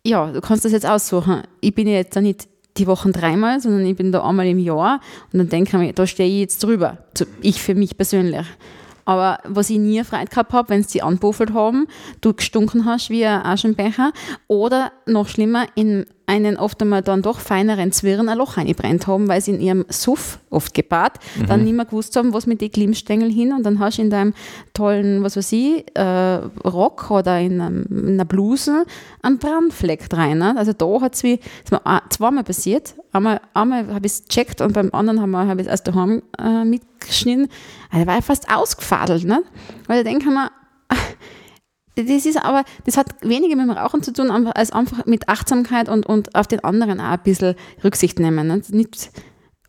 [0.04, 1.42] Ja, du kannst das jetzt aussuchen.
[1.60, 5.00] Ich bin jetzt da nicht die Wochen dreimal, sondern ich bin da einmal im Jahr
[5.32, 6.98] und dann denke ich mir, da stehe ich jetzt drüber.
[7.42, 8.46] Ich für mich persönlich.
[9.10, 11.88] Aber was ich nie Freude gehabt habe, wenn sie die anbuffelt haben,
[12.20, 14.12] du gestunken hast wie ein Aschenbecher
[14.46, 19.26] oder noch schlimmer, in einen oft einmal dann doch feineren Zwirn ein Loch eingebrennt haben,
[19.26, 21.46] weil sie in ihrem Suff, oft gepaart, mhm.
[21.46, 24.10] dann nicht mehr gewusst haben, was mit den Glimmstängeln hin und dann hast du in
[24.10, 24.32] deinem
[24.74, 28.84] tollen, was weiß ich, äh, Rock oder in, einem, in, einer Bluse
[29.22, 30.38] einen Brandfleck rein.
[30.38, 30.54] Ne?
[30.56, 31.40] Also da hat es mir
[32.10, 32.94] zweimal passiert.
[33.10, 36.22] Einmal, einmal habe ich es gecheckt und beim anderen habe hab ich es aus daheim
[36.38, 36.64] äh,
[37.00, 37.48] mitgeschnitten.
[37.90, 39.24] Also war ich fast ausgefadelt.
[39.24, 39.42] Ne?
[39.86, 40.50] Weil ich denke mir,
[41.96, 45.88] das ist aber, das hat weniger mit dem Rauchen zu tun, als einfach mit Achtsamkeit
[45.88, 48.46] und, und auf den anderen auch ein bisschen Rücksicht nehmen.
[48.46, 48.62] Ne?
[48.68, 49.10] Nicht,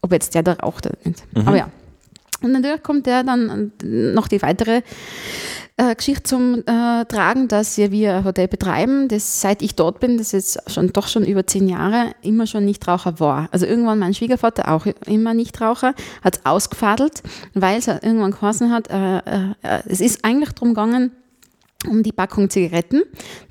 [0.02, 1.24] ob jetzt der da raucht oder nicht.
[1.36, 1.48] Mhm.
[1.48, 1.70] Aber ja.
[2.42, 4.82] Und natürlich kommt der dann noch die weitere
[5.78, 10.00] äh, Geschichte zum äh, Tragen, dass wir, wir ein Hotel betreiben, das seit ich dort
[10.00, 13.50] bin, das ist schon doch schon über zehn Jahre, immer schon Nichtraucher war.
[13.52, 17.24] Also irgendwann mein Schwiegervater auch immer Nichtraucher, hat es ausgefadelt,
[17.54, 21.12] weil es irgendwann geheißen hat, äh, äh, es ist eigentlich darum gegangen,
[21.88, 23.02] um die Packung Zigaretten,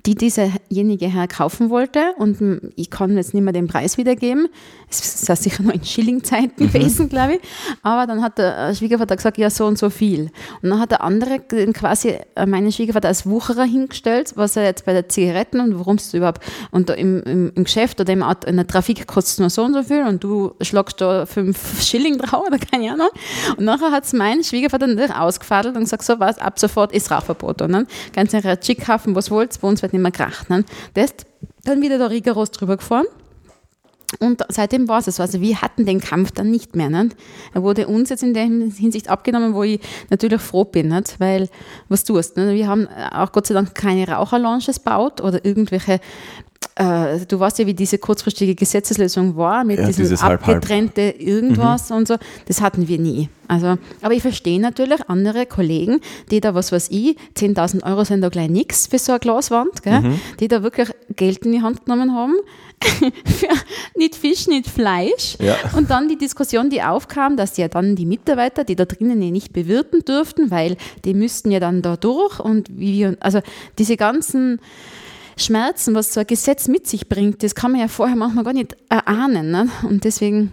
[0.06, 2.14] die dieserjenige Herr kaufen wollte.
[2.16, 4.48] Und ich kann jetzt nicht mehr den Preis wiedergeben.
[4.88, 6.72] Es ist sicher noch in Schillingzeiten mhm.
[6.72, 7.40] gewesen, glaube ich.
[7.82, 10.30] Aber dann hat der Schwiegervater gesagt, ja, so und so viel.
[10.62, 14.84] Und dann hat der andere quasi äh, meinen Schwiegervater als Wucherer hingestellt, was er jetzt
[14.84, 18.56] bei den Zigaretten und worum es überhaupt, und im, im, im, Geschäft oder im, in
[18.56, 22.18] der Trafik kostet es nur so und so viel und du schlagst da fünf Schilling
[22.18, 23.08] drauf oder keine Ahnung.
[23.56, 27.10] Und nachher hat es mein Schwiegervater natürlich ausgefadelt und gesagt, so was, ab sofort ist
[27.10, 27.62] Rauchverbot.
[27.62, 30.50] Und dann ganz ihre Chickhafen, was wollt, bei uns wird nicht mehr gekracht.
[30.50, 30.64] Ne?
[30.94, 31.26] Der ist
[31.64, 33.06] dann wieder da rigoros drüber gefahren.
[34.18, 35.22] Und seitdem war es so.
[35.22, 36.90] Also wir hatten den Kampf dann nicht mehr.
[36.90, 37.16] Nicht?
[37.54, 41.20] Er wurde uns jetzt in der Hinsicht abgenommen, wo ich natürlich froh bin, nicht?
[41.20, 41.48] weil
[41.88, 42.36] was tust.
[42.36, 42.54] Nicht?
[42.54, 46.00] Wir haben auch Gott sei Dank keine Raucherlounges baut oder irgendwelche
[46.74, 51.28] äh, du weißt ja, wie diese kurzfristige Gesetzeslösung war, mit ja, diesem abgetrennte halb, halb.
[51.28, 51.96] irgendwas mhm.
[51.96, 52.16] und so.
[52.46, 53.28] Das hatten wir nie.
[53.50, 58.20] Also, aber ich verstehe natürlich andere Kollegen, die da, was weiß ich, 10.000 Euro sind
[58.20, 60.00] da gleich nichts für so eine Glaswand, gell?
[60.02, 60.20] Mhm.
[60.38, 62.34] die da wirklich Geld in die Hand genommen haben
[62.80, 63.48] für
[63.96, 65.36] nicht Fisch, nicht Fleisch.
[65.40, 65.56] Ja.
[65.76, 69.52] Und dann die Diskussion, die aufkam, dass ja dann die Mitarbeiter, die da drinnen nicht
[69.52, 73.40] bewirten durften, weil die müssten ja dann da durch und wie wir, also
[73.78, 74.60] diese ganzen
[75.36, 78.52] Schmerzen, was so ein Gesetz mit sich bringt, das kann man ja vorher manchmal gar
[78.52, 79.50] nicht erahnen.
[79.50, 79.68] Ne?
[79.82, 80.52] Und deswegen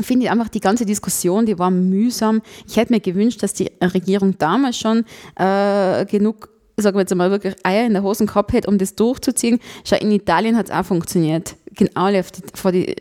[0.00, 2.42] finde ich einfach die ganze Diskussion, die war mühsam.
[2.66, 5.04] Ich hätte mir gewünscht, dass die Regierung damals schon
[5.36, 8.94] äh, genug sagen wir jetzt mal wirklich Eier in der Hosen gehabt hätte, um das
[8.94, 9.60] durchzuziehen.
[9.84, 11.56] Schau, in Italien hat es auch funktioniert.
[11.74, 12.96] Gehen alle die, vor die äh,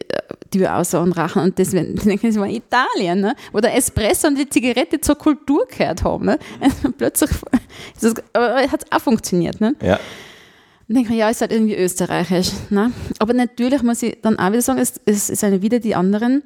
[0.52, 3.36] Tür aus und rachen und das, denken sie mal Italien, ne?
[3.52, 6.26] wo der Espresso und die Zigarette zur Kultur gehört haben.
[6.26, 6.40] Ne?
[6.60, 8.14] Also plötzlich, hat
[8.84, 9.62] es auch funktioniert.
[9.62, 9.76] Ne?
[9.82, 10.00] Ja.
[10.88, 12.50] Und denke ja, ist halt irgendwie österreichisch.
[12.70, 12.92] Ne?
[13.20, 16.42] Aber natürlich muss ich dann auch wieder sagen, es, es ist eine wieder die anderen,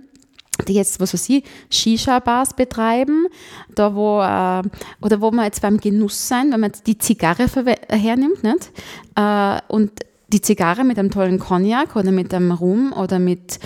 [0.67, 3.27] die jetzt, was weiß ich, Shisha-Bars betreiben,
[3.73, 4.61] da wo, äh,
[5.01, 7.47] oder wo man jetzt beim Genuss sein, wenn man die Zigarre
[7.89, 8.71] hernimmt, nicht?
[9.15, 9.91] Äh, und
[10.27, 13.59] die Zigarre mit einem tollen Cognac oder mit einem Rum oder mit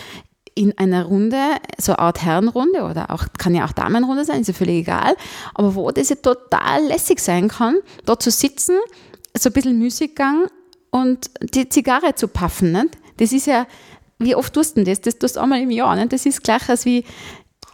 [0.57, 1.37] in einer Runde,
[1.77, 5.15] so eine Art Herrenrunde oder auch, kann ja auch Damenrunde sein, ist ja völlig egal,
[5.53, 8.75] aber wo das ja total lässig sein kann, da zu sitzen,
[9.37, 10.47] so ein bisschen Musikgang
[10.89, 12.71] und die Zigarre zu paffen.
[12.71, 12.97] Nicht?
[13.17, 13.67] Das ist ja,
[14.19, 15.01] wie oft tust du das?
[15.01, 15.95] Das tust du einmal im Jahr.
[15.95, 16.13] Nicht?
[16.13, 17.03] Das ist gleich als wie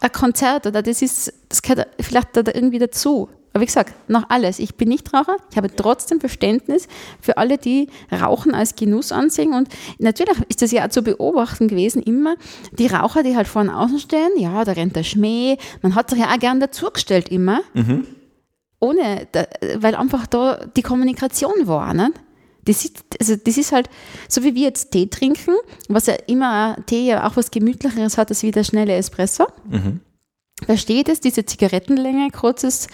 [0.00, 3.28] ein Konzert oder das ist, das gehört vielleicht da irgendwie dazu.
[3.54, 4.58] Aber wie gesagt, noch alles.
[4.58, 5.36] Ich bin nicht Raucher.
[5.52, 6.88] Ich habe trotzdem Verständnis
[7.20, 9.54] für alle, die Rauchen als Genuss ansehen.
[9.54, 12.34] Und natürlich ist das ja auch zu beobachten gewesen, immer
[12.72, 14.32] die Raucher, die halt vorne außen stehen.
[14.38, 15.56] Ja, da rennt der Schmäh.
[15.82, 17.60] Man hat sich ja auch gern dazugestellt immer.
[17.74, 18.08] Mhm.
[18.80, 19.28] Ohne,
[19.76, 21.94] weil einfach da die Kommunikation war.
[21.94, 22.14] Nicht?
[22.64, 23.90] Das ist, also das ist halt,
[24.28, 25.54] so wie wir jetzt Tee trinken,
[25.88, 29.46] was ja immer Tee ja auch was Gemütlicheres hat als wie der schnelle Espresso.
[29.68, 30.00] Mhm.
[30.66, 32.88] Da steht es, diese Zigarettenlänge, kurzes,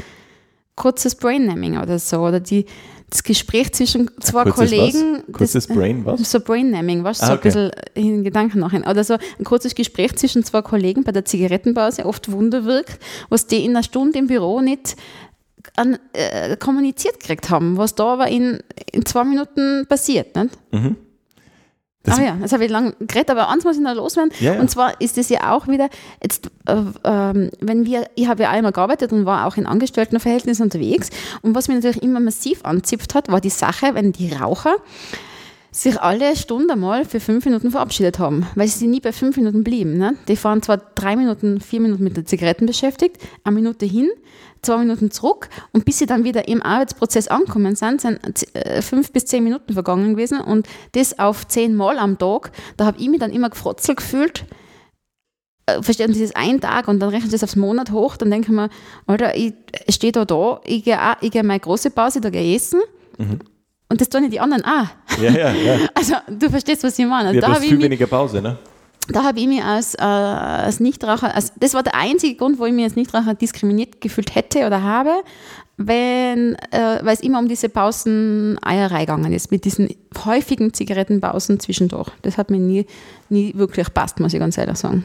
[0.76, 2.20] kurzes Brain-Naming oder so.
[2.20, 2.66] Oder die,
[3.10, 5.22] das Gespräch zwischen zwei kurzes Kollegen.
[5.26, 5.32] Was?
[5.36, 6.30] Kurzes das, Brain, was?
[6.30, 7.20] So Brain-Naming, was?
[7.20, 7.48] Ah, so okay.
[7.48, 8.84] ein bisschen in Gedanken nachhin.
[8.84, 13.46] Oder so ein kurzes Gespräch zwischen zwei Kollegen bei der Zigarettenpause oft Wunder wirkt, was
[13.46, 14.96] die in einer Stunde im Büro nicht
[15.76, 18.60] an, äh, kommuniziert gekriegt haben, was da aber in,
[18.92, 20.36] in zwei Minuten passiert.
[20.36, 20.58] Nicht?
[20.72, 20.96] Mhm.
[22.02, 24.32] Das ah ja, das habe ich lange geredet, aber eins muss ich noch loswerden.
[24.40, 24.60] Ja, ja.
[24.60, 25.90] Und zwar ist es ja auch wieder,
[26.22, 30.64] jetzt, äh, äh, wenn wir, ich habe ja einmal gearbeitet und war auch in Angestelltenverhältnissen
[30.64, 31.10] unterwegs.
[31.42, 34.76] Und was mich natürlich immer massiv anzipft hat, war die Sache, wenn die Raucher
[35.72, 39.62] sich alle Stunde mal für fünf Minuten verabschiedet haben, weil sie nie bei fünf Minuten
[39.62, 39.98] blieben.
[39.98, 40.14] Ne?
[40.26, 44.10] Die waren zwar drei Minuten, vier Minuten mit den Zigaretten beschäftigt, eine Minute hin,
[44.62, 48.20] zwei Minuten zurück und bis sie dann wieder im Arbeitsprozess angekommen sind, sind
[48.54, 52.52] äh, fünf bis zehn Minuten vergangen gewesen und das auf zehn Mal am Tag.
[52.76, 54.44] Da habe ich mich dann immer gefrotzelt gefühlt,
[55.66, 58.30] äh, verstehe, das ist ein Tag und dann rechnen sie das aufs Monat hoch, dann
[58.30, 58.68] denke ich mir,
[59.06, 59.54] Alter, ich
[59.88, 62.80] stehe da da, ich gehe ich gehe meine große Pause, da gehe ich essen.
[63.18, 63.40] Mhm.
[63.88, 64.86] Und das tun die anderen auch.
[65.20, 65.78] Ja, ja, ja.
[65.94, 67.34] Also du verstehst, was ich meine.
[67.34, 68.56] Ja, da du hast viel mich, weniger Pause, ne?
[69.08, 72.66] Da habe ich mich als, äh, als Nichtraucher, also das war der einzige Grund, wo
[72.66, 75.22] ich mich als Nichtraucher diskriminiert gefühlt hätte oder habe,
[75.76, 79.88] wenn, äh, weil es immer um diese Pauseneierei gegangen ist, mit diesen
[80.24, 82.10] häufigen Zigarettenpausen zwischendurch.
[82.22, 82.86] Das hat mir nie,
[83.30, 85.04] nie wirklich passt, muss ich ganz ehrlich sagen.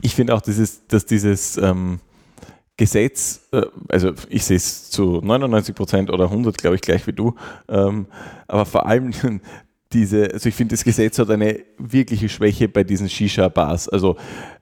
[0.00, 2.00] Ich finde auch, dieses, dass dieses ähm,
[2.78, 7.12] Gesetz, äh, also ich sehe es zu 99 Prozent oder 100, glaube ich, gleich wie
[7.12, 7.34] du,
[7.68, 8.06] ähm,
[8.46, 9.12] aber vor allem
[9.92, 13.88] diese, also ich finde, das Gesetz hat eine wirkliche Schwäche bei diesen Shisha-Bars.
[13.88, 14.16] Also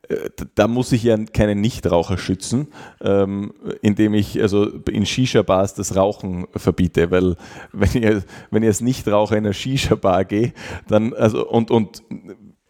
[0.08, 2.68] äh, da muss ich ja keinen Nichtraucher schützen,
[3.00, 7.36] ähm, indem ich also in Shisha-Bars das Rauchen verbiete, weil
[7.72, 10.52] wenn ich, wenn ich als Nichtraucher in eine Shisha-Bar gehe,
[10.88, 12.02] dann also und, und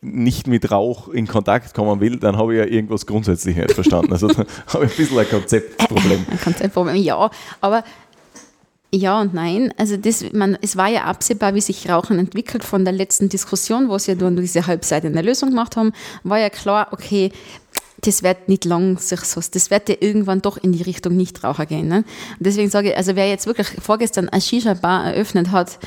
[0.00, 4.12] nicht mit Rauch in Kontakt kommen will, dann habe ich ja irgendwas grundsätzlich nicht verstanden.
[4.12, 6.26] Also da habe ich ein bisschen ein Konzeptproblem.
[6.30, 7.30] Ein Konzeptproblem, ja.
[7.60, 7.82] Aber
[8.92, 9.72] ja und nein.
[9.76, 13.88] Also das, man, es war ja absehbar, wie sich Rauchen entwickelt von der letzten Diskussion,
[13.88, 17.32] wo sie ja nur diese Halbseite eine Lösung gemacht haben, war ja klar, okay,
[18.02, 21.66] das wird nicht lang sich so, das wird ja irgendwann doch in die Richtung Nichtraucher
[21.66, 21.88] gehen.
[21.88, 21.98] Ne?
[21.98, 22.06] Und
[22.46, 25.78] deswegen sage ich, also wer jetzt wirklich vorgestern eine Shisha-Bar eröffnet hat,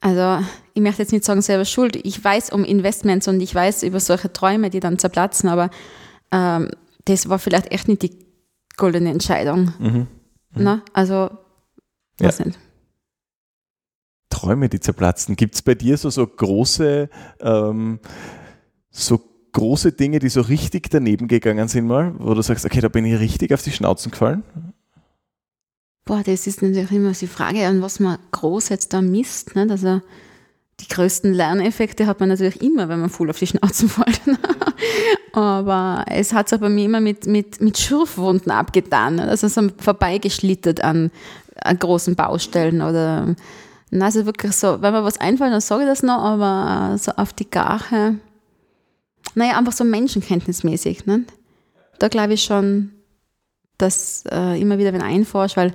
[0.00, 3.82] also ich möchte jetzt nicht sagen selber schuld, ich weiß um Investments und ich weiß
[3.82, 5.70] über solche Träume, die dann zerplatzen, aber
[6.30, 6.70] ähm,
[7.04, 8.18] das war vielleicht echt nicht die
[8.76, 9.72] goldene Entscheidung.
[9.78, 9.88] Mhm.
[9.88, 10.06] Mhm.
[10.54, 11.30] Na, also,
[12.20, 12.46] weiß ja.
[12.46, 12.58] nicht.
[14.30, 15.36] Träume, die zerplatzen.
[15.36, 17.08] Gibt es bei dir so, so große,
[17.40, 17.98] ähm,
[18.90, 19.20] so
[19.52, 23.04] große Dinge, die so richtig daneben gegangen sind mal, wo du sagst, okay, da bin
[23.04, 24.44] ich richtig auf die Schnauzen gefallen?
[26.04, 29.56] Boah, das ist natürlich immer die Frage, an was man groß jetzt da misst.
[29.56, 29.70] Nicht?
[29.70, 30.00] Also
[30.80, 34.20] die größten Lerneffekte hat man natürlich immer, wenn man voll auf die Schnauze fällt.
[35.32, 39.20] Aber es hat sich bei mir immer mit, mit, mit Schürfwunden abgetan.
[39.20, 41.10] Also so vorbeigeschlittert an,
[41.62, 43.34] an großen Baustellen oder
[44.00, 47.32] also wirklich so, wenn mir was einfällt, dann sage ich das noch, aber so auf
[47.32, 48.16] die Gache,
[49.34, 51.06] naja, einfach so menschenkenntnismäßig.
[51.06, 51.24] Ne?
[51.98, 52.90] Da glaube ich schon,
[53.78, 55.72] dass äh, immer wieder wenn einforscht, weil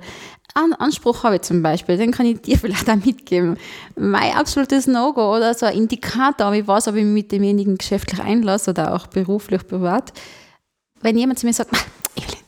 [0.54, 3.56] einen Anspruch habe ich zum Beispiel, den kann ich dir vielleicht auch mitgeben.
[3.96, 8.20] Mein absolutes No-Go oder so ein Indikator, ich weiß, ob ich mich mit demjenigen geschäftlich
[8.20, 10.12] einlasse oder auch beruflich, privat.
[11.00, 11.70] Wenn jemand zu mir sagt,
[12.16, 12.44] Evelyn,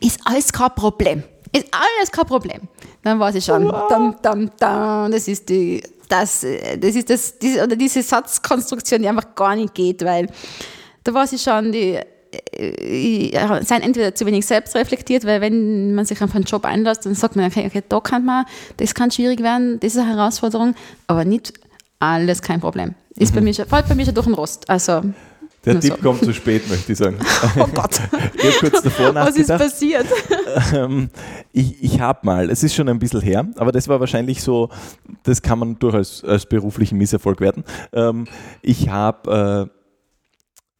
[0.00, 1.22] ist alles kein Problem,
[1.52, 2.62] ist alles kein Problem,
[3.02, 6.46] dann weiß ich schon, dam, dam, dam, das ist die, das,
[6.78, 10.28] das ist das, diese, oder diese Satzkonstruktion, die einfach gar nicht geht, weil
[11.04, 11.98] da weiß ich schon, die
[12.52, 17.06] äh, sind entweder zu wenig selbst reflektiert, weil wenn man sich auf einen Job einlässt,
[17.06, 18.44] dann sagt man, okay, okay, da kann man,
[18.76, 20.74] das kann schwierig werden, das ist eine Herausforderung,
[21.06, 21.52] aber nicht
[21.98, 22.94] alles kein Problem.
[23.16, 23.36] Ist mhm.
[23.36, 24.68] bei mir schon, fällt bei mir schon durch den Rost.
[24.68, 25.02] Also,
[25.64, 26.02] der Tipp so.
[26.02, 27.18] kommt zu spät, möchte ich sagen.
[27.58, 28.00] Oh Gott.
[28.34, 30.06] ich kurz davor Was ist passiert?
[30.74, 31.10] Ähm,
[31.52, 34.68] ich ich habe mal, es ist schon ein bisschen her, aber das war wahrscheinlich so,
[35.22, 37.64] das kann man durchaus als beruflichen Misserfolg werten.
[37.92, 38.26] Ähm,
[38.62, 39.70] ich habe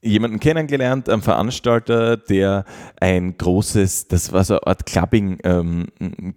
[0.02, 2.64] äh, jemanden kennengelernt, einen Veranstalter, der
[3.00, 5.86] ein großes, das war so eine Art Clubbing ähm,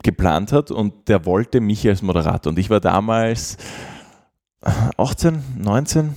[0.03, 2.51] geplant hat und der wollte mich als Moderator.
[2.51, 3.57] Und ich war damals
[4.97, 6.15] 18, 19,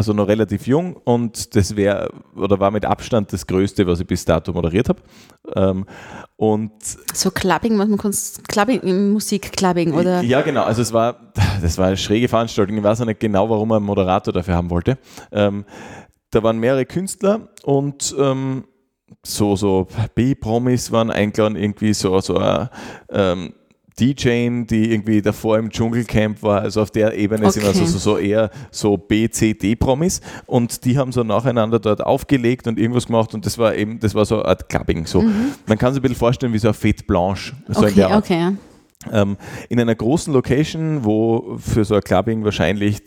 [0.00, 4.06] also noch relativ jung und das wäre oder war mit Abstand das Größte, was ich
[4.06, 5.02] bis dato moderiert habe.
[5.54, 5.84] Ähm,
[6.36, 6.72] und
[7.12, 10.22] so Clubbing, was man kurz Clubbing, Musikclubbing oder?
[10.22, 10.62] Ja, genau.
[10.64, 12.78] Also es war, das war eine schräge Veranstaltung.
[12.78, 14.96] Ich weiß auch nicht genau, warum er einen Moderator dafür haben wollte.
[15.32, 15.66] Ähm,
[16.30, 18.64] da waren mehrere Künstler und ähm,
[19.22, 22.68] so, so B-Promis waren eingeladen, irgendwie so, so ein
[23.10, 23.52] ähm,
[24.00, 27.60] DJ, die irgendwie davor im Dschungelcamp war, also auf der Ebene okay.
[27.60, 32.02] sind also so, so eher so B, C, D-Promis und die haben so nacheinander dort
[32.02, 35.06] aufgelegt und irgendwas gemacht und das war eben, das war so eine Art Clubbing.
[35.06, 35.22] So.
[35.22, 35.52] Mhm.
[35.66, 37.52] Man kann sich ein bisschen vorstellen wie so eine Fete Blanche.
[37.68, 38.56] So okay, in, okay.
[39.12, 39.36] Ähm,
[39.68, 43.02] in einer großen Location, wo für so ein Clubbing wahrscheinlich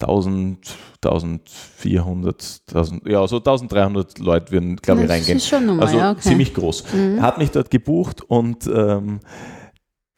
[0.00, 0.58] 1000,
[1.04, 5.38] 1400, 1000, ja, so 1300 Leute würden, glaube ich, reingehen.
[5.38, 6.20] Das ist schon normal, also okay.
[6.20, 6.84] ziemlich groß.
[6.92, 7.18] Mhm.
[7.18, 9.20] Er hat mich dort gebucht und ähm,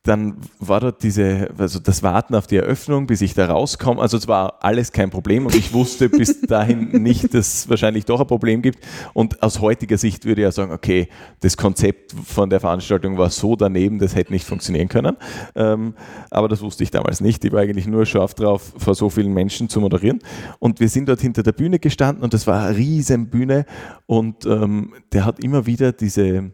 [0.03, 4.01] dann war dort diese, also das Warten auf die Eröffnung, bis ich da rauskomme.
[4.01, 8.07] Also es war alles kein Problem und ich wusste bis dahin nicht, dass es wahrscheinlich
[8.07, 8.79] doch ein Problem gibt.
[9.13, 11.09] Und aus heutiger Sicht würde ich ja sagen, okay,
[11.41, 15.19] das Konzept von der Veranstaltung war so daneben, das hätte nicht funktionieren können.
[15.55, 15.93] Ähm,
[16.31, 17.45] aber das wusste ich damals nicht.
[17.45, 20.21] Ich war eigentlich nur scharf drauf, vor so vielen Menschen zu moderieren.
[20.61, 23.67] Und wir sind dort hinter der Bühne gestanden und das war eine riesen Bühne
[24.07, 26.53] und ähm, der hat immer wieder diese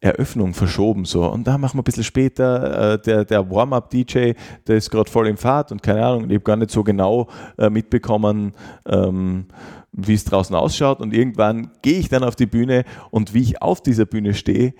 [0.00, 4.34] Eröffnung verschoben so und da machen wir ein bisschen später äh, der, der Warm-up-DJ,
[4.66, 7.26] der ist gerade voll in Fahrt und keine Ahnung, ich habe gar nicht so genau
[7.58, 8.52] äh, mitbekommen,
[8.86, 9.46] ähm,
[9.90, 13.60] wie es draußen ausschaut und irgendwann gehe ich dann auf die Bühne und wie ich
[13.60, 14.74] auf dieser Bühne stehe,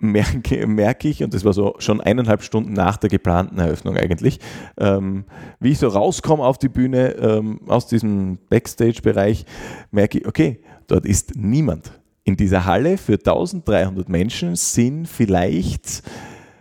[0.00, 4.38] merke, merke ich, und das war so schon eineinhalb Stunden nach der geplanten Eröffnung eigentlich,
[4.78, 5.24] ähm,
[5.60, 9.44] wie ich so rauskomme auf die Bühne ähm, aus diesem Backstage-Bereich,
[9.90, 11.92] merke ich, okay, dort ist niemand.
[12.28, 16.02] In dieser Halle für 1300 Menschen sind vielleicht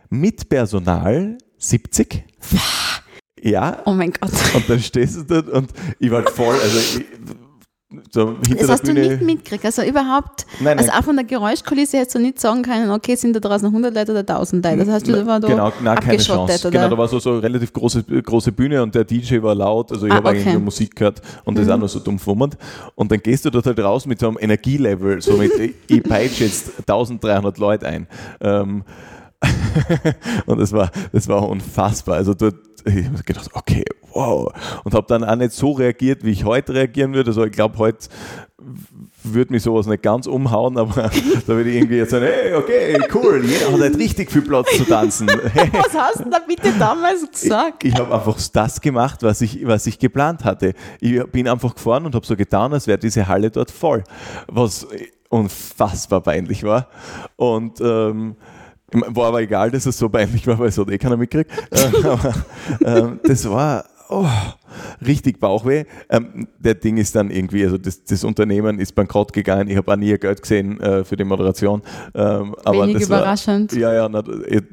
[0.10, 2.24] mit Personal 70.
[3.42, 3.82] Ja.
[3.86, 4.32] Oh mein Gott.
[4.56, 7.06] Und dann stehst du dort und ich war voll, also ich,
[8.12, 12.16] so das hast du nicht mitgekriegt, also überhaupt, nein, also auch von der Geräuschkulisse hättest
[12.16, 15.08] du nicht sagen können, okay, sind da draußen 100 Leute oder 1000 Leute, das hast
[15.08, 16.68] du da Genau, nein, keine Chance.
[16.68, 16.72] Oder?
[16.72, 19.94] Genau, da war so, so eine relativ große, große Bühne und der DJ war laut,
[19.94, 20.40] also ich ah, habe okay.
[20.40, 21.62] eigentlich nur Musik gehört und mhm.
[21.62, 22.58] das auch nur so dumm fummert
[22.96, 25.54] und dann gehst du dort halt raus mit so einem Energielevel, so mit,
[25.88, 28.08] ich peitsche jetzt 1300 Leute ein.
[28.42, 28.84] Ähm,
[30.46, 32.16] und das war, das war unfassbar.
[32.16, 34.52] Also dort, ich habe gedacht, okay, wow.
[34.84, 37.30] Und habe dann auch nicht so reagiert, wie ich heute reagieren würde.
[37.30, 38.08] Also ich glaube, heute
[39.24, 41.10] würde mich sowas nicht ganz umhauen, aber
[41.48, 44.76] da würde ich irgendwie jetzt sagen, hey, okay, cool, jeder hat halt richtig viel Platz
[44.78, 45.28] zu tanzen.
[45.74, 47.84] was hast du da bitte damals gesagt?
[47.84, 50.74] Ich, ich habe einfach das gemacht, was ich, was ich geplant hatte.
[51.00, 54.04] Ich bin einfach gefahren und habe so getan, als wäre diese Halle dort voll,
[54.48, 54.88] was
[55.30, 56.88] unfassbar peinlich war.
[57.36, 58.36] Und ähm,
[58.92, 61.52] war aber egal, dass es so peinlich war, weil es hat eh keiner mitgekriegt.
[61.72, 62.34] Äh, aber,
[62.82, 64.28] äh, das war oh,
[65.06, 65.86] richtig Bauchweh.
[66.10, 69.70] Ähm, der Ding ist dann irgendwie, also das, das Unternehmen ist bankrott gegangen.
[69.70, 71.82] Ich habe auch nie Geld gesehen äh, für die Moderation.
[72.14, 73.74] Ähm, aber Wenig das überraschend.
[73.74, 74.24] War, ja, ja, na,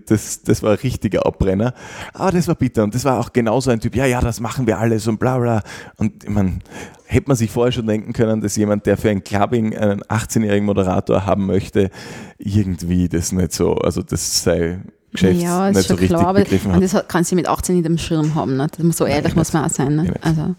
[0.07, 1.75] das, das war ein richtiger Abbrenner.
[2.13, 4.67] Aber das war bitter und das war auch genauso ein Typ, ja, ja, das machen
[4.67, 5.63] wir alles und bla bla.
[5.97, 6.59] Und ich meine,
[7.07, 10.67] hätte man sich vorher schon denken können, dass jemand, der für ein Clubbing einen 18-jährigen
[10.67, 11.91] Moderator haben möchte,
[12.39, 14.81] irgendwie das nicht so, also das sei
[15.15, 16.83] Geschäfts ja, nicht so richtig klar, aber hat.
[16.83, 18.57] das kann sie mit 18 nicht am Schirm haben.
[18.57, 18.67] Ne?
[18.91, 19.95] So ehrlich Nein, muss man auch sein.
[19.95, 20.13] Ne?
[20.21, 20.57] Also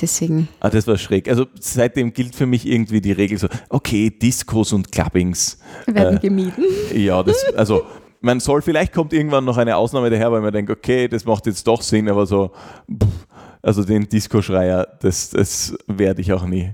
[0.00, 0.48] deswegen.
[0.58, 1.28] Ah, das war schräg.
[1.28, 5.58] Also seitdem gilt für mich irgendwie die Regel so, okay, Discos und Clubbings.
[5.86, 6.64] Werden äh, gemieden.
[6.92, 7.82] Ja, das, also
[8.20, 11.46] man soll, vielleicht kommt irgendwann noch eine Ausnahme daher, weil man denkt, okay, das macht
[11.46, 12.50] jetzt doch Sinn, aber so,
[12.90, 13.26] pff,
[13.62, 16.72] also den Disco-Schreier, das, das werde ich auch nie.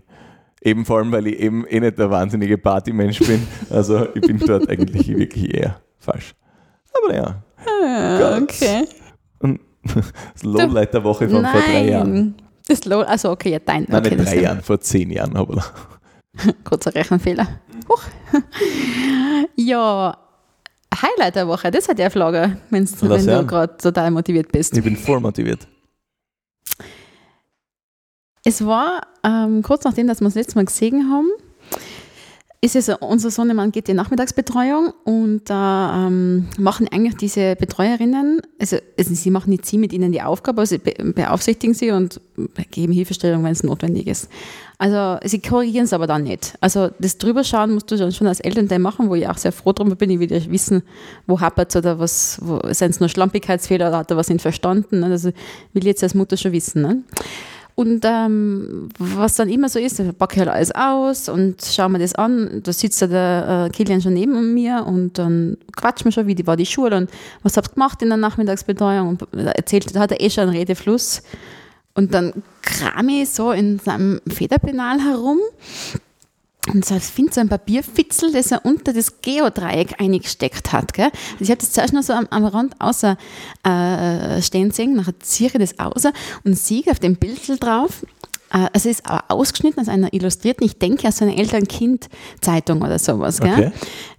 [0.62, 3.46] Eben vor allem, weil ich eben eh nicht der wahnsinnige Partymensch bin.
[3.68, 6.34] Also ich bin dort eigentlich wirklich eher falsch.
[7.02, 7.42] Aber ja.
[7.66, 8.86] Ah, okay.
[9.40, 11.52] Und das Lowlight der Woche von Nein.
[11.52, 12.34] vor drei Jahren.
[12.66, 13.86] Das Low, also okay, ja, dein.
[13.88, 15.36] Nein, okay, nicht drei Jahren, vor zehn Jahren.
[15.36, 15.62] Aber
[16.64, 17.46] Kurzer Rechenfehler.
[17.88, 18.02] Huch.
[19.56, 20.16] ja,
[20.94, 24.76] Highlight der Woche, das hat der Flagge, wenn du gerade total motiviert bist.
[24.76, 25.66] Ich bin voll motiviert.
[28.44, 31.28] Es war ähm, kurz nachdem, dass wir das letzte Mal gesehen haben,
[32.64, 38.78] ist es, unser Sohnemann geht die Nachmittagsbetreuung und da ähm, machen eigentlich diese Betreuerinnen, also,
[38.98, 42.22] also, sie machen nicht sie mit ihnen die Aufgabe, aber sie be beaufsichtigen sie und
[42.70, 44.30] geben Hilfestellung, wenn es notwendig ist.
[44.78, 46.54] Also sie korrigieren es aber dann nicht.
[46.60, 49.94] Also das Drüberschauen musst du schon als Elternteil machen, wo ich auch sehr froh drum
[49.96, 50.82] bin, ich will ja wissen,
[51.26, 55.00] wo hapert es oder was, sind es nur Schlampigkeitsfehler oder hat er was nicht verstanden.
[55.00, 55.06] Ne?
[55.06, 55.28] Also
[55.74, 56.82] will ich jetzt als Mutter schon wissen.
[56.82, 57.02] Ne?
[57.76, 61.88] Und ähm, was dann immer so ist, dann packe ich halt alles aus und schaue
[61.88, 62.60] mir das an.
[62.62, 66.46] Da sitzt der äh, Kilian schon neben mir und dann quatscht mir schon, wie die
[66.46, 67.10] war die Schule und
[67.42, 70.56] was habt ihr gemacht in der Nachmittagsbetreuung und erzählt, da hat er eh schon einen
[70.56, 71.22] Redefluss.
[71.94, 72.32] Und dann
[72.62, 75.38] kram ich so in seinem Federpenal herum
[76.72, 80.94] und so, findet so ein Papierfitzel, das er unter das Geodreieck eingesteckt hat.
[80.94, 81.10] Gell?
[81.32, 83.16] Also ich habe das zuerst noch so am, am Rand außer
[83.64, 86.04] äh, stehen sehen, nachher ziehe ich das aus
[86.44, 88.02] und sehe auf dem Bild drauf,
[88.54, 92.98] äh, also es ist aber ausgeschnitten aus einer illustrierten, ich denke aus einer Eltern-Kind-Zeitung oder
[92.98, 93.40] sowas.
[93.40, 93.52] Gell?
[93.52, 93.72] Okay.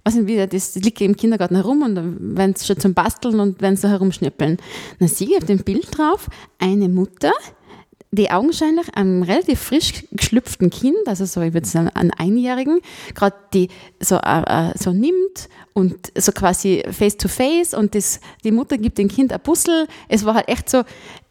[0.04, 3.60] Was wieder, das liegt im Kindergarten herum und dann werden sie schon zum Basteln und
[3.60, 4.58] werden sie herumschnippeln.
[5.00, 6.28] Dann sehe ich auf dem Bild drauf
[6.58, 7.32] eine Mutter,
[8.10, 12.80] die augenscheinlich einem relativ frisch geschlüpften Kind, also so, ich würde sagen, einen Einjährigen,
[13.14, 13.68] gerade die
[14.00, 18.78] so, äh, äh, so nimmt und so quasi face to face und das, die Mutter
[18.78, 19.86] gibt dem Kind ein Puzzle.
[20.08, 20.84] Es war halt echt so,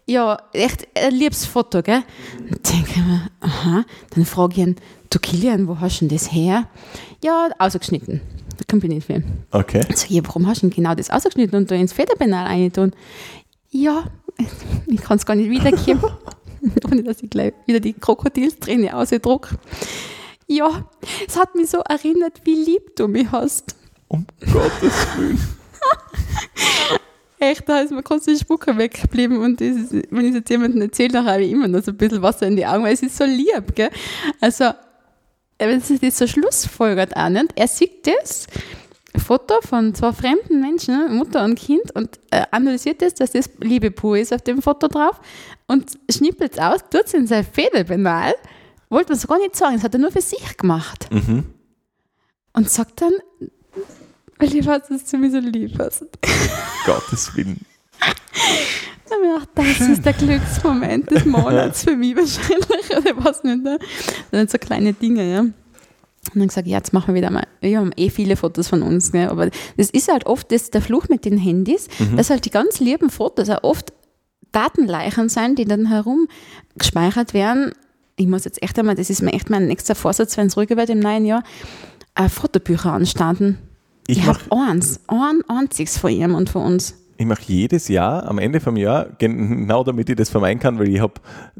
[0.05, 2.03] ja, echt ein liebes Foto, gell?
[2.39, 4.75] Und denke ich mir, aha, dann frage ich ihn,
[5.09, 6.67] du Kilian, wo hast du denn das her?
[7.23, 8.21] Ja, ausgeschnitten.
[8.57, 9.23] Da kommt ich nicht mehr.
[9.51, 9.81] Okay.
[9.93, 12.91] So, ja, warum hast du denn genau das ausgeschnitten und da ins Federpenal reintun?
[13.71, 14.05] Ja,
[14.87, 16.03] ich kann es gar nicht wiedergeben.
[16.91, 19.49] ohne dass ich gleich wieder die Krokodilsträne ausdruck.
[20.47, 20.87] Ja,
[21.27, 23.75] es hat mich so erinnert, wie lieb du mich hast.
[24.07, 25.39] Um Gottes Willen.
[27.39, 30.81] Echt, da ist mir kurz die Spucke weggeblieben und ist, wenn ich es jetzt jemandem
[30.83, 33.01] erzähle, dann habe ich immer noch so ein bisschen Wasser in die Augen, weil es
[33.01, 33.89] ist so lieb, gell?
[34.39, 34.71] Also,
[35.59, 38.47] wenn sich das so schlussfolgert auch nicht, er sieht das
[39.17, 43.91] Foto von zwei fremden Menschen, Mutter und Kind, und äh, analysiert das, dass das Liebe
[43.91, 45.19] pur ist auf dem Foto drauf
[45.67, 48.33] und schnippelt es aus, tut es in sein Federpenal,
[48.89, 51.11] wollte man es gar nicht sagen, das hat er nur für sich gemacht.
[51.11, 51.45] Mhm.
[52.53, 53.13] Und sagt dann,
[54.37, 56.05] weil ich weiß, dass du mich so lieb hast.
[56.85, 57.61] Gottes Willen.
[59.07, 62.89] Da habe ich gedacht, das ist der Glücksmoment des Monats für mich wahrscheinlich.
[62.89, 63.63] Oder was nicht.
[63.63, 63.77] Ne?
[64.31, 65.41] Das sind so kleine Dinge, ja.
[65.41, 65.53] Und
[66.33, 67.45] dann gesagt, ja, jetzt machen wir wieder mal.
[67.61, 69.29] Wir haben eh viele Fotos von uns, ne?
[69.29, 72.79] aber das ist halt oft das, der Fluch mit den Handys, dass halt die ganz
[72.79, 73.93] lieben Fotos auch oft
[74.55, 76.27] Datenleichen sein, die dann herum
[76.77, 77.73] gespeichert werden.
[78.15, 80.77] Ich muss jetzt echt einmal, das ist mir echt mein nächster Vorsatz, wenn es ruhiger
[80.77, 81.43] wird im neuen Jahr,
[82.15, 83.57] äh, Fotobücher anstanden.
[84.07, 86.95] Ich Ich habe eins, ein einziges von ihm und von uns.
[87.17, 90.89] Ich mache jedes Jahr am Ende vom Jahr, genau damit ich das vermeiden kann, weil
[90.89, 91.13] ich habe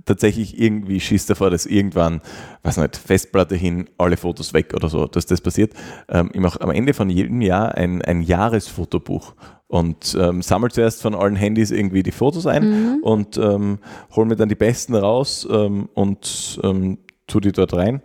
[0.03, 2.21] tatsächlich irgendwie Schiss davor, dass irgendwann,
[2.63, 5.73] weiß nicht, Festplatte hin, alle Fotos weg oder so, dass das passiert.
[6.09, 9.33] Ähm, ich mache am Ende von jedem Jahr ein, ein Jahresfotobuch
[9.67, 13.79] und ähm, sammle zuerst von allen Handys irgendwie die Fotos ein und ähm,
[14.15, 16.97] hole mir dann die besten raus ähm, und ähm,
[17.27, 18.01] tue die dort rein.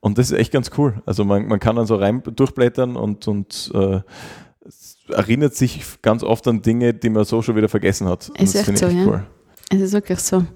[0.00, 1.02] Und das ist echt ganz cool.
[1.06, 4.00] Also man, man kann dann so rein durchblättern und, und äh,
[5.08, 8.30] erinnert sich ganz oft an Dinge, die man so schon wieder vergessen hat.
[8.30, 9.06] Und Ist das echt so, echt ja.
[9.06, 9.26] cool.
[9.70, 10.36] Es ist wirklich so.
[10.36, 10.48] Und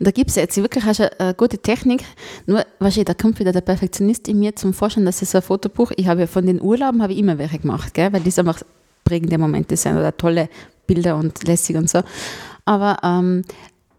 [0.00, 2.02] da gibt es jetzt wirklich schon eine gute Technik.
[2.46, 5.42] Nur, du, da kommt wieder der Perfektionist in mir zum Vorschein, dass es so ein
[5.42, 8.12] Fotobuch, ich habe ja von den Urlauben habe ich immer welche gemacht, gell?
[8.12, 8.62] weil das einfach
[9.04, 10.48] prägende Momente sind oder tolle
[10.86, 12.00] Bilder und lässig und so.
[12.64, 13.42] Aber ähm,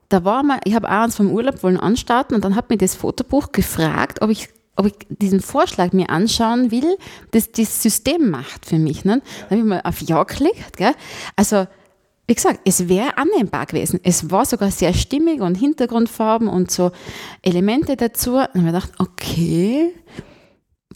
[0.10, 2.78] da war mal, ich habe auch eins vom Urlaub wollen anstarten und dann hat mir
[2.78, 6.98] das Fotobuch gefragt, ob ich ob ich diesen Vorschlag mir anschauen will,
[7.32, 9.06] das das System macht für mich.
[9.06, 9.22] Ne?
[9.50, 10.78] Dann habe ich mal auf Ja geklickt.
[10.78, 10.94] Gell?
[11.36, 11.68] Also
[12.28, 14.02] wie gesagt, es wäre annehmbar gewesen.
[14.04, 16.92] Es war sogar sehr stimmig und Hintergrundfarben und so
[17.42, 18.36] Elemente dazu.
[18.36, 19.94] Und ich habe mir gedacht, okay,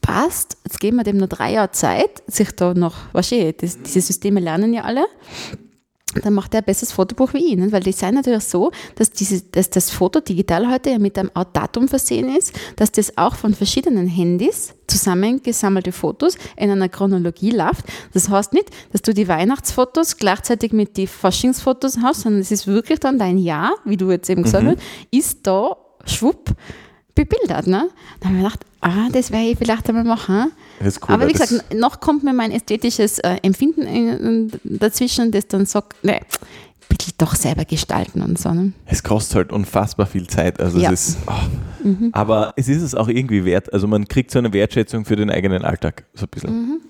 [0.01, 0.57] passt.
[0.65, 4.01] Jetzt geben wir dem noch drei Jahre Zeit, sich da noch, weißt du, das, diese
[4.01, 5.05] Systeme lernen ja alle.
[6.23, 7.71] Dann macht er ein besseres Fotobuch wie ich, ne?
[7.71, 11.31] weil die sind natürlich so, dass, diese, dass das Foto digital heute ja mit einem
[11.53, 17.85] Datum versehen ist, dass das auch von verschiedenen Handys zusammengesammelte Fotos in einer Chronologie läuft.
[18.13, 22.67] Das heißt nicht, dass du die Weihnachtsfotos gleichzeitig mit den Faschingsfotos hast, sondern es ist
[22.67, 24.77] wirklich dann dein Jahr, wie du jetzt eben gesagt hast,
[25.11, 26.55] ist da schwupp
[27.15, 27.67] bebildert.
[27.67, 27.89] Ne?
[28.19, 30.51] Dann habe ich mir gedacht, ah, das werde ich vielleicht einmal machen.
[30.79, 33.81] Das ist cool, Aber wie gesagt, noch kommt mir mein ästhetisches äh, Empfinden
[34.51, 36.19] äh, dazwischen, das dann sagt, ne,
[36.89, 38.53] bitte doch selber gestalten und so.
[38.53, 38.73] Ne?
[38.85, 40.59] Es kostet halt unfassbar viel Zeit.
[40.59, 40.91] Also Ja.
[40.91, 41.89] es ist, oh.
[42.11, 43.71] Aber es ist es auch irgendwie wert.
[43.73, 46.05] Also man kriegt so eine Wertschätzung für den eigenen Alltag.
[46.13, 46.81] So ein bisschen.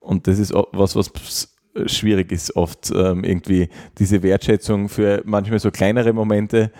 [0.00, 1.55] Und das ist was, was
[1.86, 3.68] schwierig ist oft ähm, irgendwie
[3.98, 6.70] diese Wertschätzung für manchmal so kleinere Momente,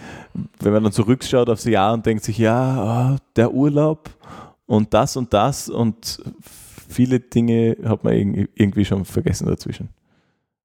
[0.60, 4.10] wenn man dann zurückschaut aufs Jahr und denkt sich, ja, oh, der Urlaub
[4.66, 6.20] und das und das und
[6.88, 8.14] viele Dinge hat man
[8.54, 9.88] irgendwie- schon vergessen dazwischen.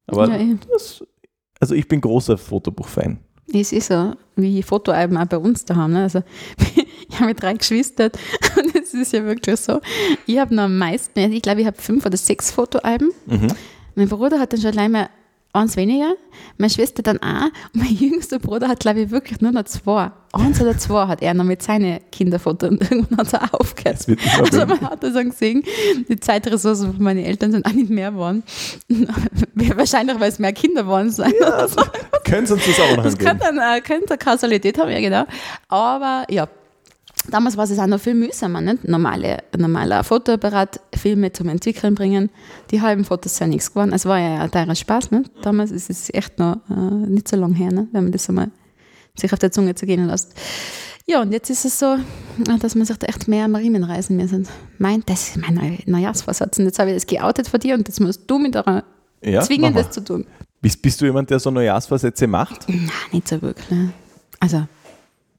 [0.08, 0.56] Aber Ja, eh.
[0.72, 1.04] das,
[1.60, 3.20] also ich bin großer Fotobuch-Fan.
[3.54, 5.94] Es ist so, wie Fotoalben auch bei uns da haben.
[5.94, 6.04] Ne?
[6.04, 6.24] Also,
[7.10, 8.06] ich habe drei Geschwister
[8.58, 9.82] und es ist ja wirklich so.
[10.26, 13.12] Ich habe noch am meisten, also ich glaube, ich habe fünf oder sechs Fotoalben.
[13.26, 13.48] Mhm.
[13.96, 15.10] Mein Bruder hat dann schon allein mal
[15.54, 16.14] eins weniger,
[16.58, 20.12] meine Schwester dann auch und mein jüngster Bruder hat, glaube ich, wirklich nur noch zwei.
[20.34, 24.06] Eins oder zwei hat er noch mit seinen Kinderfotos und irgendwann hat er aufgehört.
[24.40, 25.64] Also man hat das dann gesehen,
[26.08, 28.44] die Zeitressourcen von meinen Eltern sind auch nicht mehr geworden.
[29.76, 31.34] Wahrscheinlich, weil es mehr Kinder waren sein.
[32.24, 35.26] Können Sie uns noch Das könnte, eine, könnte eine Kausalität haben, ja genau.
[35.68, 36.48] Aber ja,
[37.30, 38.62] damals war es auch noch viel mühsamer.
[38.62, 38.88] Nicht?
[38.88, 42.30] Normale, normaler Fotoapparat, Filme zum Entwickeln bringen.
[42.72, 43.94] Die halben Fotos sind nichts geworden.
[43.94, 45.12] Es war ja ein teurer Spaß.
[45.12, 45.32] Nicht?
[45.42, 46.74] Damals ist es echt noch äh,
[47.08, 47.88] nicht so lange her, ne?
[47.92, 48.50] wenn man das einmal
[49.16, 50.34] sich auf der Zunge zergehen lässt.
[51.08, 54.28] Ja, und jetzt ist es so, äh, dass man sich da echt mehr Marienreisen mir
[54.28, 54.48] sind.
[54.78, 56.58] Mein, das ist mein Neu- Neujahrsvorsatz.
[56.60, 58.84] Und jetzt habe ich das geoutet von dir und jetzt musst du mich daran
[59.22, 60.26] Ja, zwingen, das zu tun.
[60.62, 62.68] Bist, bist du jemand, der so Neujahrsvorsätze macht?
[62.68, 63.70] Na, nicht so wirklich.
[63.72, 63.92] Ne?
[64.40, 64.66] Also,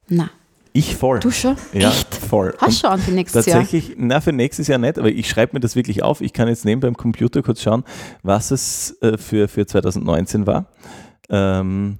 [0.09, 0.29] na.
[0.75, 1.19] Ich voll.
[1.19, 1.55] Du schon?
[1.71, 2.15] Ja, Echt?
[2.15, 2.55] voll.
[2.57, 3.59] Hast schon für nächstes Jahr?
[3.59, 6.19] Tatsächlich, na, für nächstes Jahr nicht, aber ich schreibe mir das wirklich auf.
[6.21, 7.83] Ich kann jetzt nebenbei im Computer kurz schauen,
[8.23, 10.65] was es äh, für, für 2019 war.
[11.29, 11.99] Ähm,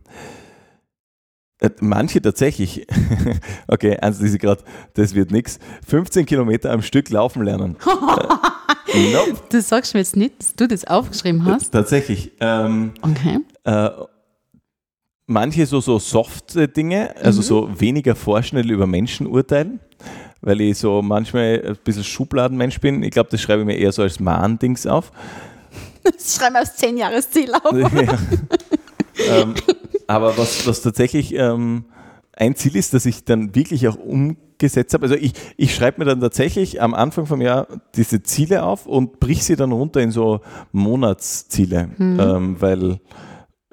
[1.59, 2.87] äh, manche tatsächlich,
[3.67, 4.63] okay, eins lese ich gerade,
[4.95, 5.59] das wird nichts.
[5.87, 7.77] 15 Kilometer am Stück laufen lernen.
[8.93, 11.69] äh, nope, Du sagst mir jetzt nicht, dass du das aufgeschrieben hast.
[11.71, 12.31] tatsächlich.
[12.39, 13.39] Ähm, Okay.
[13.65, 13.89] äh,
[15.25, 19.79] manche so, so softe Dinge, also so weniger vorschnell über Menschen urteilen,
[20.41, 23.03] weil ich so manchmal ein bisschen Schubladenmensch bin.
[23.03, 25.11] Ich glaube, das schreibe ich mir eher so als Mahn-Dings auf.
[26.03, 27.73] Das schreiben wir aufs 10-Jahres-Ziel auf.
[29.15, 29.41] Ja.
[29.41, 29.53] ähm,
[30.07, 31.85] aber was, was tatsächlich ähm,
[32.35, 35.03] ein Ziel ist, dass ich dann wirklich auch umgesetzt gesetzt habe.
[35.03, 39.19] Also ich, ich schreibe mir dann tatsächlich am Anfang vom Jahr diese Ziele auf und
[39.19, 40.39] brich sie dann runter in so
[40.71, 42.19] Monatsziele, mhm.
[42.19, 42.99] ähm, weil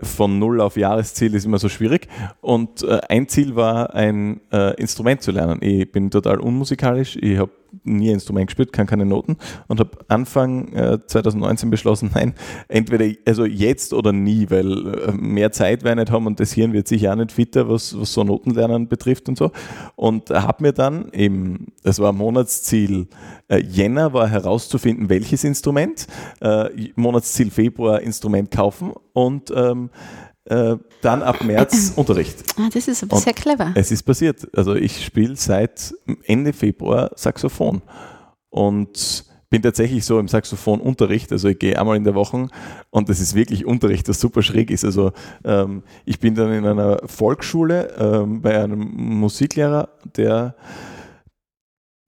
[0.03, 2.09] von Null auf Jahresziel ist immer so schwierig.
[2.41, 5.59] Und äh, ein Ziel war, ein äh, Instrument zu lernen.
[5.63, 7.51] Ich bin total unmusikalisch, ich habe
[7.85, 9.37] nie ein Instrument gespielt, kann keine Noten
[9.69, 12.35] und habe Anfang äh, 2019 beschlossen, nein,
[12.69, 16.73] entweder also jetzt oder nie, weil äh, mehr Zeit ich nicht haben und das Hirn
[16.73, 19.53] wird sicher auch nicht fitter, was, was so Notenlernen betrifft und so.
[19.97, 23.09] Und habe mir dann eben, das war Monatsziel
[23.49, 26.07] äh, Jänner, war herauszufinden, welches Instrument,
[26.41, 29.91] äh, Monatsziel Februar Instrument kaufen und ähm,
[30.45, 32.43] äh, dann ab März Unterricht.
[32.59, 33.73] Ah, das ist aber sehr clever.
[33.75, 34.49] Es ist passiert.
[34.57, 37.83] Also ich spiele seit Ende Februar Saxophon
[38.49, 41.33] und bin tatsächlich so im Saxophonunterricht.
[41.33, 42.49] Also ich gehe einmal in der Woche
[42.91, 44.85] und das ist wirklich Unterricht, das super schräg ist.
[44.85, 45.13] Also
[45.45, 50.55] ähm, ich bin dann in einer Volksschule ähm, bei einem Musiklehrer, der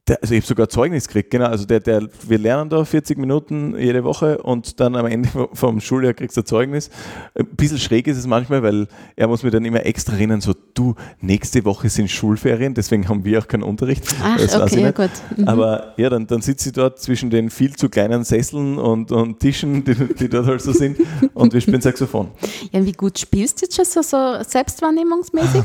[0.09, 1.47] der, also ich habe sogar Zeugnis gekriegt, genau.
[1.47, 5.81] Also der, der, wir lernen da 40 Minuten jede Woche und dann am Ende vom
[5.81, 6.91] Schuljahr kriegst du Zeugnis.
[7.39, 10.55] Ein bisschen schräg ist es manchmal, weil er muss mir dann immer extra erinnern, so
[10.75, 14.05] du, nächste Woche sind Schulferien, deswegen haben wir auch keinen Unterricht.
[14.21, 15.11] Ach, das okay, ja gut.
[15.37, 15.47] Mhm.
[15.47, 19.39] Aber ja, dann, dann sitze ich dort zwischen den viel zu kleinen Sesseln und, und
[19.39, 20.99] Tischen, die, die dort halt so sind
[21.35, 22.29] und wir spielen Saxophon.
[22.73, 25.63] Ja, und wie gut spielst du jetzt schon so, so selbstwahrnehmungsmäßig?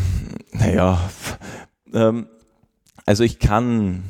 [0.52, 1.02] Naja,
[1.92, 2.28] ähm,
[3.08, 4.04] also ich kann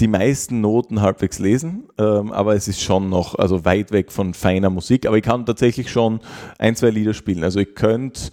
[0.00, 4.34] die meisten Noten halbwegs lesen, ähm, aber es ist schon noch also weit weg von
[4.34, 5.06] feiner Musik.
[5.06, 6.20] Aber ich kann tatsächlich schon
[6.58, 7.42] ein, zwei Lieder spielen.
[7.42, 8.30] Also ich könnte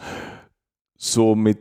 [0.98, 1.60] so mit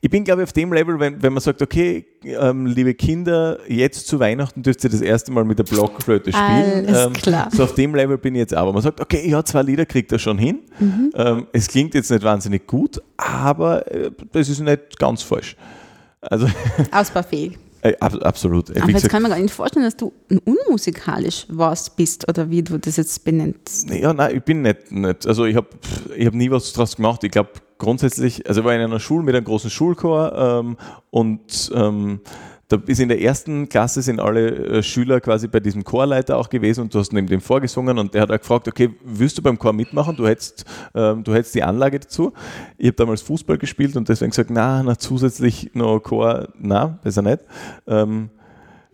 [0.00, 3.58] ich bin, glaube ich, auf dem Level, wenn, wenn man sagt, okay, ähm, liebe Kinder,
[3.66, 6.86] jetzt zu Weihnachten dürft ihr das erste Mal mit der Blockflöte spielen.
[6.86, 7.48] Alles ähm, klar.
[7.50, 8.72] So auf dem Level bin ich jetzt aber.
[8.72, 10.60] Man sagt, okay, ja, zwei Lieder kriegt er schon hin.
[10.78, 11.10] Mhm.
[11.14, 15.56] Ähm, es klingt jetzt nicht wahnsinnig gut, aber äh, das ist nicht ganz falsch.
[16.20, 16.48] Also
[16.92, 17.58] Ausbaufähig.
[17.84, 18.74] Äh, absolut.
[18.74, 20.10] Aber jetzt kann man gar nicht vorstellen, dass du
[20.46, 23.90] unmusikalisch warst bist oder wie du das jetzt benennst.
[23.90, 24.90] Ja, nein, ich bin nicht.
[24.90, 25.26] nicht.
[25.26, 25.68] Also ich habe
[26.16, 27.22] ich hab nie was draus gemacht.
[27.24, 30.78] Ich glaube grundsätzlich, also ich war in einer Schule mit einem großen Schulchor ähm,
[31.10, 32.20] und ähm,
[32.76, 36.48] da ist in der ersten Klasse sind alle äh, Schüler quasi bei diesem Chorleiter auch
[36.48, 39.42] gewesen und du hast neben dem vorgesungen und der hat auch gefragt, okay, willst du
[39.42, 40.16] beim Chor mitmachen?
[40.16, 40.64] Du hättest,
[40.94, 42.32] ähm, du hättest die Anlage dazu.
[42.76, 47.22] Ich habe damals Fußball gespielt und deswegen gesagt, na, na zusätzlich noch Chor, na, besser
[47.22, 47.40] nicht.
[47.86, 48.30] Ähm,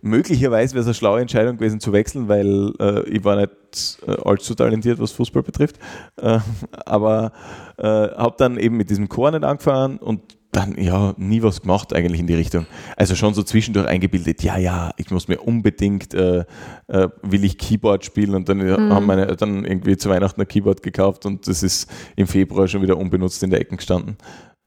[0.02, 4.16] möglicherweise wäre es eine schlaue Entscheidung gewesen zu wechseln, weil äh, ich war nicht äh,
[4.24, 5.78] allzu talentiert, was Fußball betrifft.
[6.16, 6.38] Äh,
[6.86, 7.32] aber
[7.78, 11.94] äh, habe dann eben mit diesem Chor nicht angefangen und dann ja nie was gemacht
[11.94, 12.66] eigentlich in die Richtung.
[12.96, 16.44] Also schon so zwischendurch eingebildet, ja, ja, ich muss mir unbedingt, äh,
[16.88, 18.92] äh, will ich Keyboard spielen und dann mhm.
[18.92, 22.82] haben meine Eltern irgendwie zu Weihnachten ein Keyboard gekauft und das ist im Februar schon
[22.82, 24.16] wieder unbenutzt in der Ecke gestanden.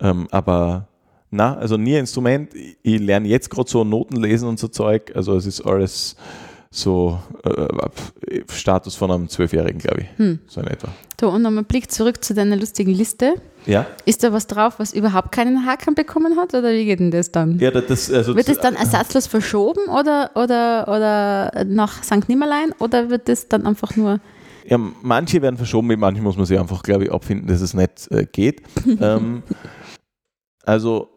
[0.02, 0.88] Ähm, aber
[1.30, 2.52] na, also nie ein Instrument.
[2.54, 5.12] Ich lerne jetzt gerade so Noten lesen und so Zeug.
[5.16, 6.16] Also es ist alles
[6.76, 10.08] so äh, Status von einem Zwölfjährigen, glaube ich.
[10.18, 10.40] Hm.
[10.48, 10.90] So in etwa.
[11.22, 13.36] So, und nochmal Blick zurück zu deiner lustigen Liste.
[13.68, 13.86] Ja.
[14.06, 17.32] Ist da was drauf, was überhaupt keinen Haken bekommen hat oder wie geht denn das
[17.32, 17.60] dann?
[17.60, 22.28] Ja, das, also wird das dann ersatzlos verschoben oder, oder, oder nach St.
[22.28, 24.20] Nimmerlein oder wird das dann einfach nur.
[24.66, 27.76] Ja, manche werden verschoben, mit manchen muss man sich einfach, glaube ich, abfinden, dass es
[27.76, 28.64] nicht äh, geht.
[29.00, 29.44] ähm,
[30.66, 31.13] also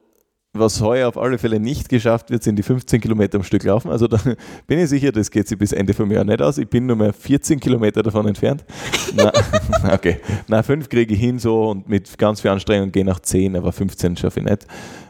[0.58, 3.90] was heuer auf alle Fälle nicht geschafft wird, sind die 15 Kilometer am Stück laufen.
[3.90, 4.18] Also da
[4.66, 6.58] bin ich sicher, das geht sich bis Ende vom Jahr nicht aus.
[6.58, 8.64] Ich bin nur mehr 14 Kilometer davon entfernt.
[9.14, 9.32] Na,
[9.92, 13.56] okay, na fünf kriege ich hin so und mit ganz viel Anstrengung gehe nach 10,
[13.56, 14.66] aber 15 schaffe ich nicht.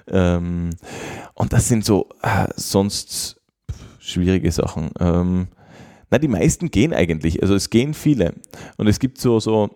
[0.09, 0.71] Ähm,
[1.35, 3.41] und das sind so äh, sonst
[3.99, 4.91] schwierige Sachen.
[5.01, 5.49] Ähm,
[6.11, 7.43] na, die meisten gehen eigentlich.
[7.43, 8.35] Also es gehen viele.
[8.77, 9.71] Und es gibt so, so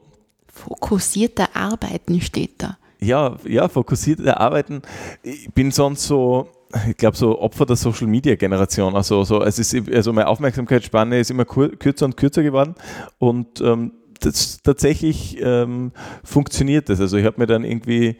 [0.46, 4.82] Fokussierter Arbeiten steht da ja, ja, fokussiert arbeiten.
[5.22, 6.48] Ich bin sonst so,
[6.88, 8.94] ich glaube, so Opfer der Social Media Generation.
[8.94, 12.74] Also, so, es ist, also meine Aufmerksamkeitsspanne ist immer kürzer und kürzer geworden
[13.18, 15.92] und ähm, das, tatsächlich ähm,
[16.22, 17.00] funktioniert das.
[17.00, 18.16] Also ich habe mir dann irgendwie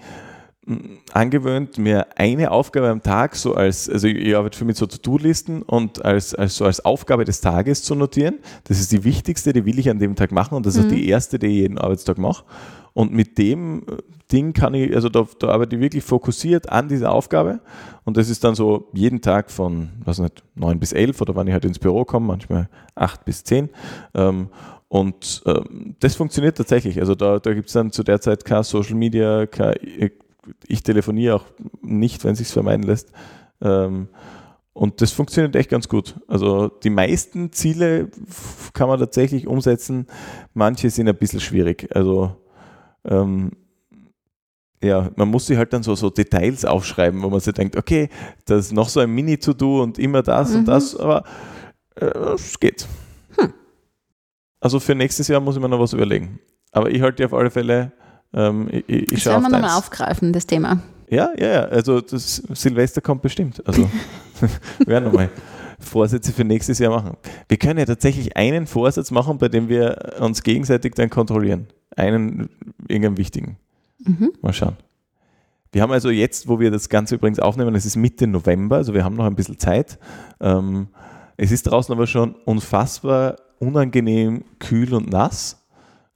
[1.13, 5.63] angewöhnt, mir eine Aufgabe am Tag so als, also ich arbeite für mich so To-Do-Listen
[5.63, 8.39] und als, als, so als Aufgabe des Tages zu notieren.
[8.65, 10.95] Das ist die wichtigste, die will ich an dem Tag machen und das ist mhm.
[10.97, 12.45] die erste, die ich jeden Arbeitstag mache.
[12.93, 13.97] Und mit dem äh,
[14.33, 17.61] Ding kann ich, also da, da arbeite ich wirklich fokussiert an dieser Aufgabe.
[18.05, 21.47] Und das ist dann so jeden Tag von, was nicht, neun bis elf oder wann
[21.47, 23.71] ich halt ins Büro komme, manchmal acht bis zehn.
[24.15, 24.49] Ähm,
[24.89, 26.99] und ähm, das funktioniert tatsächlich.
[26.99, 29.75] Also da, da gibt es dann zu der Zeit kein Social Media, kein,
[30.67, 31.45] ich telefoniere auch
[31.83, 33.13] nicht, wenn es sich vermeiden lässt.
[33.61, 34.09] Ähm,
[34.73, 36.19] und das funktioniert echt ganz gut.
[36.29, 38.11] Also die meisten Ziele
[38.73, 40.07] kann man tatsächlich umsetzen.
[40.55, 41.89] Manche sind ein bisschen schwierig.
[41.95, 42.37] Also
[43.05, 43.51] ähm,
[44.83, 48.09] ja, man muss sich halt dann so, so Details aufschreiben, wo man sich denkt, okay,
[48.47, 51.25] das ist noch so ein Mini-To-Do und immer das und das, aber
[51.97, 52.87] äh, es geht.
[54.61, 56.39] Also für nächstes Jahr muss ich mir noch was überlegen.
[56.73, 57.93] Aber ich halte die auf alle Fälle,
[58.35, 60.81] ähm, ich, ich, Das werden wir nochmal aufgreifen, das Thema.
[61.09, 63.67] Ja, ja, ja, also das Silvester kommt bestimmt.
[63.67, 63.83] Also
[64.79, 65.31] wir werden nochmal
[65.79, 67.17] Vorsätze für nächstes Jahr machen.
[67.49, 71.67] Wir können ja tatsächlich einen Vorsatz machen, bei dem wir uns gegenseitig dann kontrollieren.
[71.97, 72.51] Einen,
[72.87, 73.57] irgendeinen wichtigen.
[74.05, 74.33] Mhm.
[74.41, 74.77] Mal schauen.
[75.73, 78.93] Wir haben also jetzt, wo wir das Ganze übrigens aufnehmen, es ist Mitte November, also
[78.93, 79.99] wir haben noch ein bisschen Zeit.
[80.41, 80.89] Ähm,
[81.37, 85.60] es ist draußen aber schon unfassbar unangenehm kühl und nass.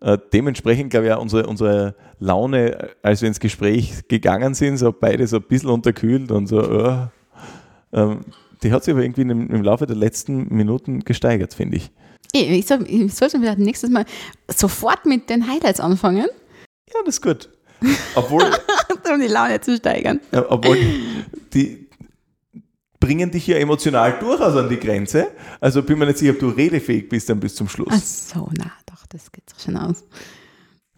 [0.05, 4.93] Äh, dementsprechend glaube ich auch unsere, unsere Laune, als wir ins Gespräch gegangen sind, so
[4.93, 7.07] beide so ein bisschen unterkühlt und so, äh,
[7.95, 8.21] ähm,
[8.63, 11.91] die hat sich aber irgendwie im, im Laufe der letzten Minuten gesteigert, finde ich.
[12.35, 14.05] Ich, sag, ich sollte vielleicht nächstes Mal
[14.49, 16.27] sofort mit den Highlights anfangen,
[16.93, 17.49] Ja, das ist gut.
[18.15, 18.43] Obwohl,
[19.11, 20.21] um die Laune zu steigern.
[20.33, 20.77] Ja, obwohl
[21.55, 21.89] die
[23.01, 25.29] bringen dich ja emotional durchaus an die Grenze.
[25.61, 28.29] Also bin mir nicht sicher, ob du redefähig bist dann bis zum Ach Schluss.
[28.31, 28.71] so, na
[29.05, 30.05] doch, das geht doch schon aus.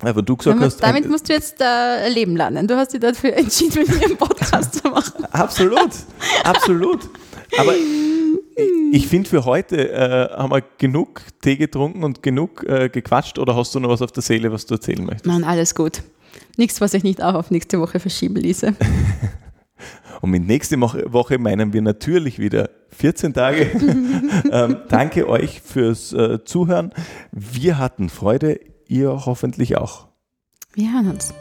[0.02, 2.66] Aber du gesagt Damit, hast, damit musst du jetzt äh, leben lernen.
[2.66, 5.24] Du hast dich dafür entschieden, mit mir einen Podcast zu machen.
[5.32, 5.90] absolut,
[6.44, 7.08] absolut.
[7.58, 7.72] Aber
[8.92, 13.56] ich, finde für heute äh, haben wir genug Tee getrunken und genug äh, gequatscht oder
[13.56, 15.26] hast du noch was auf der Seele, was du erzählen möchtest?
[15.26, 16.02] Nein, alles gut.
[16.58, 18.74] Nichts, was ich nicht auch auf nächste Woche verschieben ließe.
[20.20, 23.62] Und mit nächste Woche meinen wir natürlich wieder 14 Tage.
[24.50, 26.92] ähm, danke euch fürs äh, Zuhören.
[27.30, 30.08] Wir hatten Freude, ihr hoffentlich auch.
[30.74, 31.34] Wir hören uns.